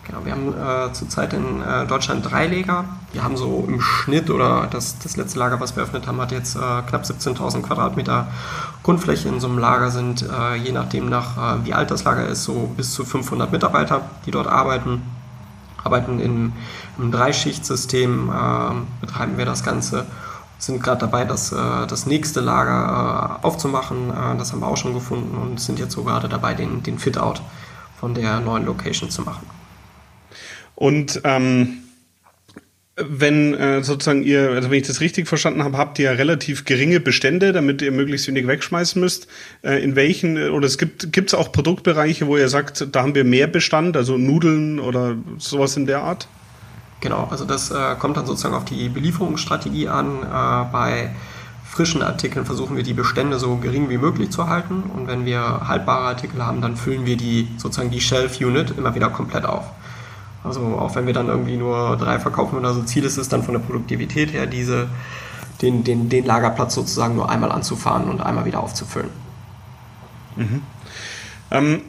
[0.05, 2.85] Genau, wir haben äh, zurzeit in äh, Deutschland drei Lager.
[3.11, 6.31] Wir haben so im Schnitt, oder das, das letzte Lager, was wir eröffnet haben, hat
[6.31, 8.27] jetzt äh, knapp 17.000 Quadratmeter
[8.83, 9.29] Grundfläche.
[9.29, 12.43] In so einem Lager sind, äh, je nachdem nach äh, wie alt das Lager ist,
[12.43, 15.01] so bis zu 500 Mitarbeiter, die dort arbeiten.
[15.83, 16.53] Arbeiten in,
[16.99, 20.05] im Dreischichtsystem, äh, betreiben wir das Ganze.
[20.59, 24.13] Sind gerade dabei, das, das nächste Lager aufzumachen.
[24.37, 27.41] das haben wir auch schon gefunden und sind jetzt so gerade dabei, den, den Fit-Out
[27.99, 29.45] von der neuen Location zu machen.
[30.75, 31.77] Und ähm,
[32.97, 37.01] wenn äh, sozusagen ihr, also wenn ich das richtig verstanden habe, habt ihr relativ geringe
[37.01, 39.27] Bestände, damit ihr möglichst wenig wegschmeißen müsst.
[39.63, 43.25] Äh, in welchen, oder es gibt gibt's auch Produktbereiche, wo ihr sagt, da haben wir
[43.25, 46.27] mehr Bestand, also Nudeln oder sowas in der Art?
[47.01, 50.23] Genau, also das äh, kommt dann sozusagen auf die Belieferungsstrategie an.
[50.23, 51.11] Äh, bei
[51.69, 55.67] frischen Artikeln versuchen wir die Bestände so gering wie möglich zu halten und wenn wir
[55.67, 59.65] haltbare Artikel haben, dann füllen wir die sozusagen die Shelf Unit immer wieder komplett auf.
[60.45, 63.43] Also auch wenn wir dann irgendwie nur drei verkaufen oder so, Ziel ist es dann
[63.43, 64.87] von der Produktivität her, diese,
[65.61, 69.09] den, den, den Lagerplatz sozusagen nur einmal anzufahren und einmal wieder aufzufüllen.
[70.35, 70.61] Mhm.
[71.51, 71.81] Ähm,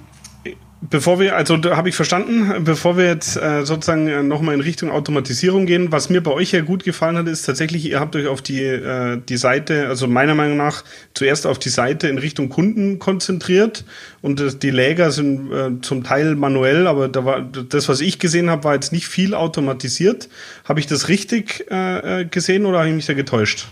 [0.88, 4.90] Bevor wir, also habe ich verstanden, bevor wir jetzt äh, sozusagen äh, nochmal in Richtung
[4.90, 8.26] Automatisierung gehen, was mir bei euch ja gut gefallen hat, ist tatsächlich, ihr habt euch
[8.26, 12.50] auf die, äh, die Seite, also meiner Meinung nach zuerst auf die Seite in Richtung
[12.50, 13.84] Kunden konzentriert
[14.22, 18.18] und äh, die Läger sind äh, zum Teil manuell, aber da war das, was ich
[18.18, 20.28] gesehen habe, war jetzt nicht viel automatisiert.
[20.68, 23.66] Habe ich das richtig äh, äh gesehen oder habe ich mich da getäuscht?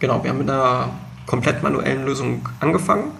[0.00, 0.90] Genau, wir haben mit einer
[1.26, 3.12] komplett manuellen Lösung angefangen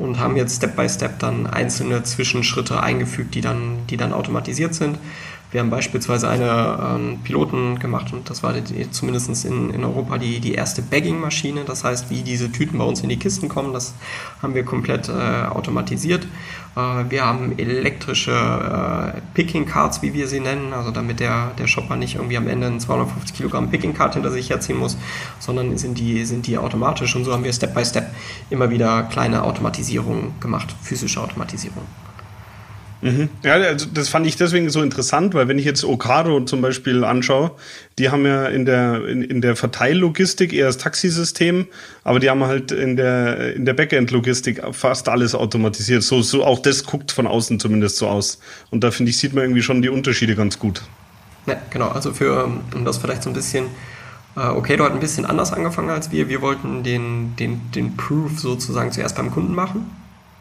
[0.00, 4.74] und haben jetzt Step by Step dann einzelne Zwischenschritte eingefügt, die dann, die dann automatisiert
[4.74, 4.98] sind.
[5.50, 10.18] Wir haben beispielsweise eine ähm, Piloten gemacht und das war die, zumindest in, in Europa
[10.18, 11.64] die, die erste Bagging-Maschine.
[11.64, 13.94] Das heißt, wie diese Tüten bei uns in die Kisten kommen, das
[14.42, 16.24] haben wir komplett äh, automatisiert.
[16.76, 21.96] Äh, wir haben elektrische äh, Picking-Cards, wie wir sie nennen, also damit der, der Shopper
[21.96, 24.96] nicht irgendwie am Ende ein 250 Kilogramm Picking-Card hinter sich herziehen muss,
[25.40, 28.14] sondern sind die, sind die automatisch und so haben wir Step by Step
[28.50, 31.82] immer wieder kleine Automatisierungen gemacht, physische Automatisierung.
[33.02, 33.30] Mhm.
[33.42, 37.04] Ja, also das fand ich deswegen so interessant, weil wenn ich jetzt Okado zum Beispiel
[37.04, 37.52] anschaue,
[37.98, 41.66] die haben ja in der, in, in der Verteillogistik eher das Taxisystem,
[42.04, 46.02] aber die haben halt in der, in der Backend-Logistik fast alles automatisiert.
[46.02, 48.38] So, so auch das guckt von außen zumindest so aus.
[48.70, 50.82] Und da finde ich, sieht man irgendwie schon die Unterschiede ganz gut.
[51.46, 51.88] Ja, genau.
[51.88, 53.66] Also für, um das vielleicht so ein bisschen
[54.36, 56.28] äh, Okado hat ein bisschen anders angefangen als wir.
[56.28, 59.99] Wir wollten den, den, den Proof sozusagen zuerst beim Kunden machen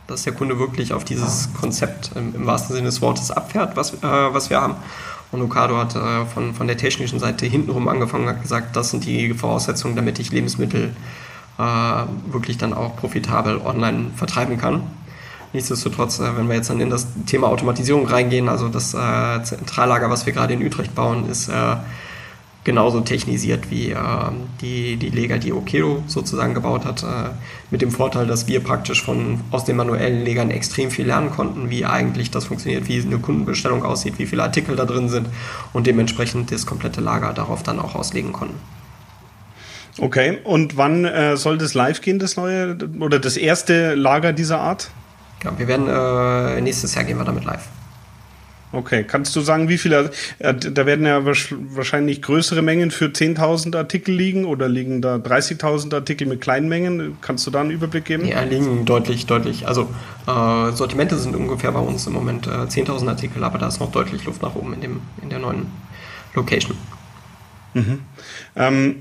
[0.10, 3.94] dass der Kunde wirklich auf dieses Konzept im, im wahrsten Sinne des Wortes abfährt, was,
[3.94, 4.76] äh, was wir haben.
[5.32, 8.92] Und Ocado hat äh, von, von der technischen Seite hintenrum angefangen und hat gesagt, das
[8.92, 10.96] sind die Voraussetzungen, damit ich Lebensmittel
[11.60, 11.62] äh,
[12.32, 14.84] wirklich dann auch profitabel online vertreiben kann.
[15.54, 20.10] Nichtsdestotrotz, äh, wenn wir jetzt dann in das Thema Automatisierung reingehen, also das äh, Zentrallager,
[20.10, 21.76] was wir gerade in Utrecht bauen, ist äh,
[22.64, 23.98] genauso technisiert wie äh,
[24.62, 27.30] die, die Leger, die Okero sozusagen gebaut hat, äh,
[27.72, 31.70] mit dem Vorteil, dass wir praktisch von, aus den manuellen Legern extrem viel lernen konnten,
[31.70, 35.28] wie eigentlich das funktioniert, wie eine Kundenbestellung aussieht, wie viele Artikel da drin sind
[35.74, 38.56] und dementsprechend das komplette Lager darauf dann auch auslegen konnten.
[39.98, 44.60] Okay, und wann äh, soll das live gehen, das neue oder das erste Lager dieser
[44.60, 44.92] Art?
[45.44, 47.68] Ja, wir werden äh, nächstes Jahr gehen wir damit live.
[48.72, 53.76] Okay, kannst du sagen, wie viele, äh, da werden ja wahrscheinlich größere Mengen für 10.000
[53.76, 57.18] Artikel liegen oder liegen da 30.000 Artikel mit kleinen Mengen?
[57.22, 58.26] Kannst du da einen Überblick geben?
[58.26, 59.68] Ja, liegen deutlich, deutlich.
[59.68, 59.90] Also
[60.28, 63.92] äh, Sortimente sind ungefähr bei uns im Moment äh, 10.000 Artikel, aber da ist noch
[63.92, 65.66] deutlich Luft nach oben in, dem, in der neuen
[66.36, 66.78] Location.
[67.74, 68.00] Mhm.
[68.56, 68.96] Ähm,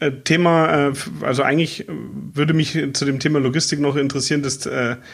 [0.00, 4.68] äh, Thema, äh, also eigentlich würde mich zu dem Thema Logistik noch interessieren, dass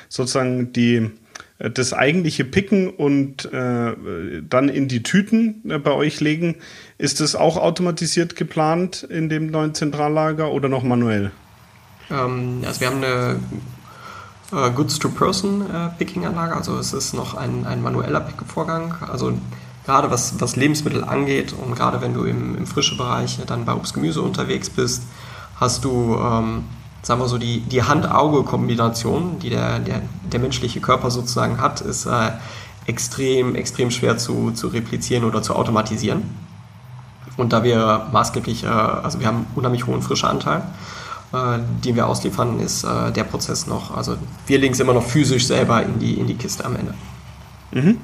[0.08, 1.10] sozusagen die
[1.68, 6.56] das eigentliche Picken und äh, dann in die Tüten äh, bei euch legen,
[6.96, 11.32] ist das auch automatisiert geplant in dem neuen Zentrallager oder noch manuell?
[12.10, 13.40] Ähm, also wir haben eine
[14.52, 18.94] äh, Goods-to-Person-Picking-Anlage, also es ist noch ein, ein manueller Pick-Vorgang.
[19.02, 19.34] Also
[19.84, 23.74] gerade was, was Lebensmittel angeht und gerade wenn du im, im frischen Bereich dann bei
[23.74, 25.02] Obst-Gemüse unterwegs bist,
[25.56, 26.64] hast du ähm,
[27.02, 32.06] sagen wir so, die, die Hand-Auge-Kombination, die der, der, der menschliche Körper sozusagen hat, ist
[32.06, 32.32] äh,
[32.86, 36.22] extrem, extrem schwer zu, zu replizieren oder zu automatisieren.
[37.36, 40.62] Und da wir maßgeblich, äh, also wir haben unheimlich hohen Frischeanteil,
[41.32, 45.04] äh, den wir ausliefern, ist äh, der Prozess noch, also wir legen es immer noch
[45.04, 46.94] physisch selber in die, in die Kiste am Ende.
[47.72, 47.98] Mhm.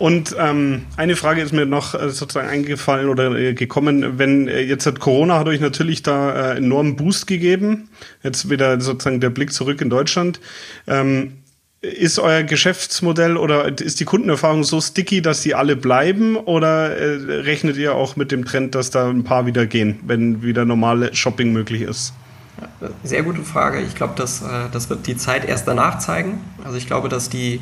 [0.00, 4.62] Und ähm, eine Frage ist mir noch äh, sozusagen eingefallen oder äh, gekommen, wenn äh,
[4.62, 7.90] jetzt hat Corona hat euch natürlich da äh, enormen Boost gegeben.
[8.22, 10.40] Jetzt wieder sozusagen der Blick zurück in Deutschland.
[10.86, 11.34] Ähm,
[11.82, 17.42] ist euer Geschäftsmodell oder ist die Kundenerfahrung so sticky, dass die alle bleiben oder äh,
[17.42, 21.14] rechnet ihr auch mit dem Trend, dass da ein paar wieder gehen, wenn wieder normale
[21.14, 22.14] Shopping möglich ist?
[23.04, 23.80] Sehr gute Frage.
[23.82, 26.40] Ich glaube, das, äh, das wird die Zeit erst danach zeigen.
[26.64, 27.60] Also ich glaube, dass die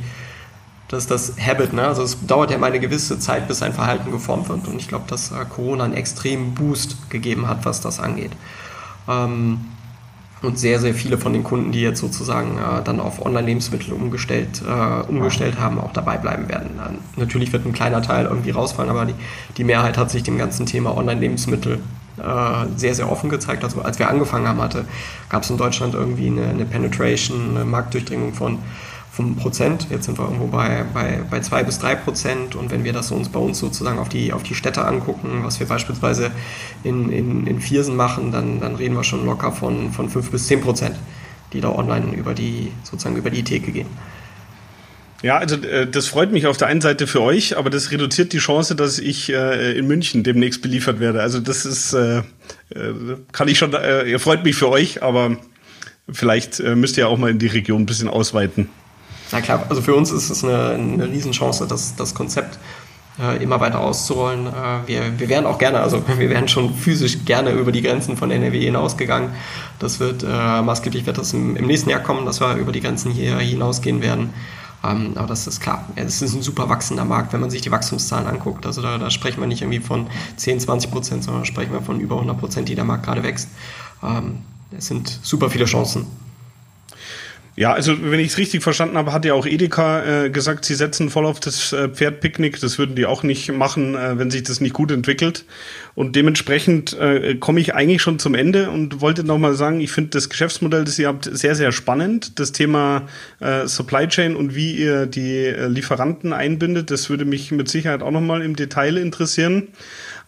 [0.88, 1.74] das ist das Habit.
[1.74, 1.86] Ne?
[1.86, 4.66] Also es dauert ja immer eine gewisse Zeit, bis ein Verhalten geformt wird.
[4.66, 8.32] Und ich glaube, dass äh, Corona einen extremen Boost gegeben hat, was das angeht.
[9.06, 9.60] Ähm,
[10.40, 14.62] und sehr, sehr viele von den Kunden, die jetzt sozusagen äh, dann auf Online-Lebensmittel umgestellt,
[14.66, 16.70] äh, umgestellt haben, auch dabei bleiben werden.
[17.16, 19.14] Natürlich wird ein kleiner Teil irgendwie rausfallen, aber die,
[19.56, 21.80] die Mehrheit hat sich dem ganzen Thema Online-Lebensmittel
[22.74, 23.62] sehr, sehr offen gezeigt.
[23.62, 24.86] Also als wir angefangen haben, hatte,
[25.28, 28.58] gab es in Deutschland irgendwie eine, eine Penetration, eine Marktdurchdringung von
[29.18, 29.86] 5 Prozent.
[29.90, 32.54] Jetzt sind wir irgendwo bei, bei, bei 2 bis 3 Prozent.
[32.54, 35.58] Und wenn wir das uns bei uns sozusagen auf die, auf die Städte angucken, was
[35.58, 36.30] wir beispielsweise
[36.84, 40.46] in, in, in Viersen machen, dann, dann reden wir schon locker von, von 5 bis
[40.46, 40.94] 10 Prozent,
[41.52, 43.88] die da online über die, sozusagen über die Theke gehen.
[45.24, 48.32] Ja, also äh, das freut mich auf der einen Seite für euch, aber das reduziert
[48.32, 51.22] die Chance, dass ich äh, in München demnächst beliefert werde.
[51.22, 52.22] Also das ist, äh, äh
[53.32, 55.38] kann ich schon, äh, freut mich für euch, aber
[56.08, 58.68] vielleicht äh, müsst ihr auch mal in die Region ein bisschen ausweiten.
[59.30, 62.58] Na klar, also für uns ist es eine, eine Riesenchance, dass das Konzept
[63.20, 64.46] äh, immer weiter auszurollen.
[64.46, 68.16] Äh, wir, wir wären auch gerne, also wir wären schon physisch gerne über die Grenzen
[68.16, 69.30] von NRW hinausgegangen.
[69.78, 72.80] Das wird äh, maßgeblich wird das im, im, nächsten Jahr kommen, dass wir über die
[72.80, 74.32] Grenzen hier hinausgehen werden.
[74.84, 75.84] Ähm, aber das ist klar.
[75.96, 78.64] Es ist ein super wachsender Markt, wenn man sich die Wachstumszahlen anguckt.
[78.64, 80.06] Also da, da sprechen wir nicht irgendwie von
[80.36, 83.48] 10, 20 Prozent, sondern sprechen wir von über 100 Prozent, die der Markt gerade wächst.
[84.02, 84.38] Ähm,
[84.76, 86.06] es sind super viele Chancen.
[87.58, 90.76] Ja, also wenn ich es richtig verstanden habe, hat ja auch Edeka äh, gesagt, sie
[90.76, 92.60] setzen voll auf das äh, Pferdpicknick.
[92.60, 95.44] Das würden die auch nicht machen, äh, wenn sich das nicht gut entwickelt.
[95.96, 100.10] Und dementsprechend äh, komme ich eigentlich schon zum Ende und wollte nochmal sagen, ich finde
[100.10, 102.38] das Geschäftsmodell, das ihr habt, sehr, sehr spannend.
[102.38, 103.08] Das Thema
[103.40, 108.04] äh, Supply Chain und wie ihr die äh, Lieferanten einbindet, das würde mich mit Sicherheit
[108.04, 109.66] auch nochmal im Detail interessieren.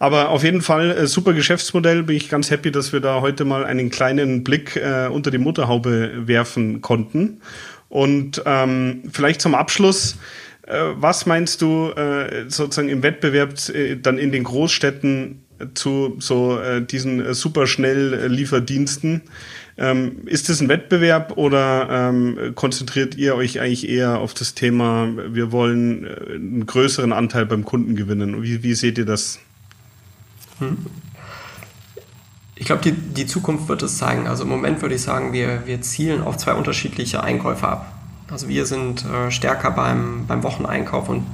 [0.01, 2.01] Aber auf jeden Fall äh, super Geschäftsmodell.
[2.01, 5.37] Bin ich ganz happy, dass wir da heute mal einen kleinen Blick äh, unter die
[5.37, 7.39] Mutterhaube werfen konnten.
[7.87, 10.17] Und ähm, vielleicht zum Abschluss.
[10.65, 15.43] Äh, was meinst du äh, sozusagen im Wettbewerb äh, dann in den Großstädten
[15.75, 19.21] zu so diesen superschnell Lieferdiensten?
[19.77, 25.09] Ähm, ist es ein Wettbewerb oder ähm, konzentriert ihr euch eigentlich eher auf das Thema,
[25.29, 28.41] wir wollen einen größeren Anteil beim Kunden gewinnen?
[28.41, 29.39] Wie, wie seht ihr das?
[30.61, 30.77] Hm.
[32.55, 34.27] Ich glaube, die, die Zukunft wird es zeigen.
[34.27, 37.91] Also im Moment würde ich sagen, wir, wir zielen auf zwei unterschiedliche Einkäufe ab.
[38.29, 41.25] Also wir sind äh, stärker beim, beim Wocheneinkauf und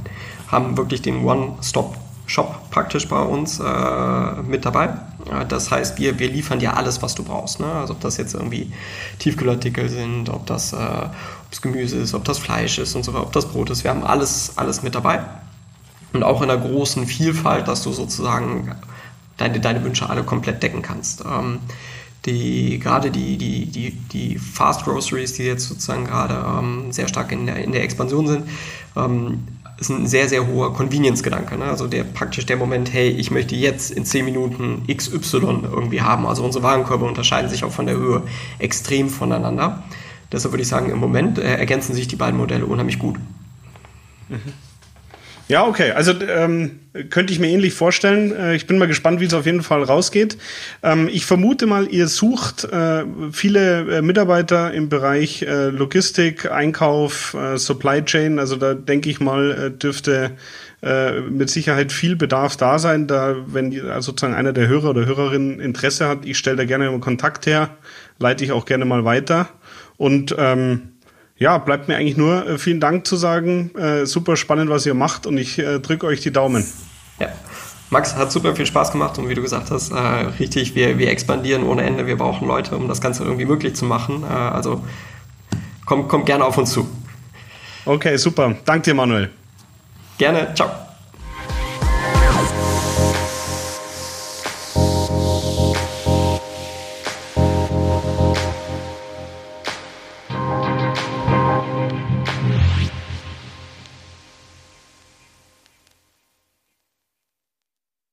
[0.47, 4.85] haben wirklich den One-Stop-Shop praktisch bei uns äh, mit dabei.
[5.29, 7.59] Äh, das heißt, wir, wir liefern dir alles, was du brauchst.
[7.59, 7.67] Ne?
[7.67, 8.71] Also ob das jetzt irgendwie
[9.19, 10.77] Tiefkühlartikel sind, ob das äh,
[11.61, 13.83] Gemüse ist, ob das Fleisch ist und so weiter, ob das Brot ist.
[13.83, 15.19] Wir haben alles, alles mit dabei.
[16.13, 18.73] Und auch in einer großen Vielfalt, dass du sozusagen
[19.37, 21.23] deine, deine Wünsche alle komplett decken kannst.
[21.25, 21.59] Ähm,
[22.25, 27.31] die, gerade die, die, die, die Fast Groceries, die jetzt sozusagen gerade ähm, sehr stark
[27.31, 28.49] in der, in der Expansion sind,
[28.95, 29.47] ähm,
[29.79, 31.57] ist ein sehr, sehr hoher Convenience-Gedanke.
[31.57, 31.65] Ne?
[31.65, 35.37] Also der praktisch der Moment, hey, ich möchte jetzt in 10 Minuten XY
[35.71, 36.25] irgendwie haben.
[36.25, 38.23] Also unsere Warenkörbe unterscheiden sich auch von der Höhe
[38.59, 39.83] extrem voneinander.
[40.31, 43.17] Deshalb würde ich sagen, im Moment äh, ergänzen sich die beiden Modelle unheimlich gut.
[44.27, 44.66] Mhm.
[45.47, 45.91] Ja, okay.
[45.91, 46.79] Also ähm,
[47.09, 48.35] könnte ich mir ähnlich vorstellen.
[48.35, 50.37] Äh, ich bin mal gespannt, wie es auf jeden Fall rausgeht.
[50.83, 57.33] Ähm, ich vermute mal, ihr sucht äh, viele äh, Mitarbeiter im Bereich äh, Logistik, Einkauf,
[57.33, 58.39] äh, Supply Chain.
[58.39, 60.31] Also da denke ich mal, äh, dürfte
[60.79, 63.07] mit Sicherheit viel Bedarf da sein.
[63.07, 66.91] Da, wenn also sozusagen einer der Hörer oder Hörerinnen Interesse hat, ich stelle da gerne
[66.91, 67.71] mal Kontakt her,
[68.19, 69.49] leite ich auch gerne mal weiter.
[69.97, 70.91] Und ähm,
[71.37, 73.71] ja, bleibt mir eigentlich nur äh, vielen Dank zu sagen.
[73.75, 76.65] Äh, super spannend, was ihr macht und ich äh, drücke euch die Daumen.
[77.19, 77.29] Ja.
[77.89, 81.09] Max, hat super viel Spaß gemacht und wie du gesagt hast, äh, richtig, wir, wir
[81.09, 82.05] expandieren ohne Ende.
[82.05, 84.23] Wir brauchen Leute, um das Ganze irgendwie möglich zu machen.
[84.23, 84.83] Äh, also
[85.85, 86.89] kommt komm gerne auf uns zu.
[87.85, 88.55] Okay, super.
[88.65, 89.29] Danke dir, Manuel.
[90.17, 90.53] Gerne.
[90.53, 90.86] Ciao.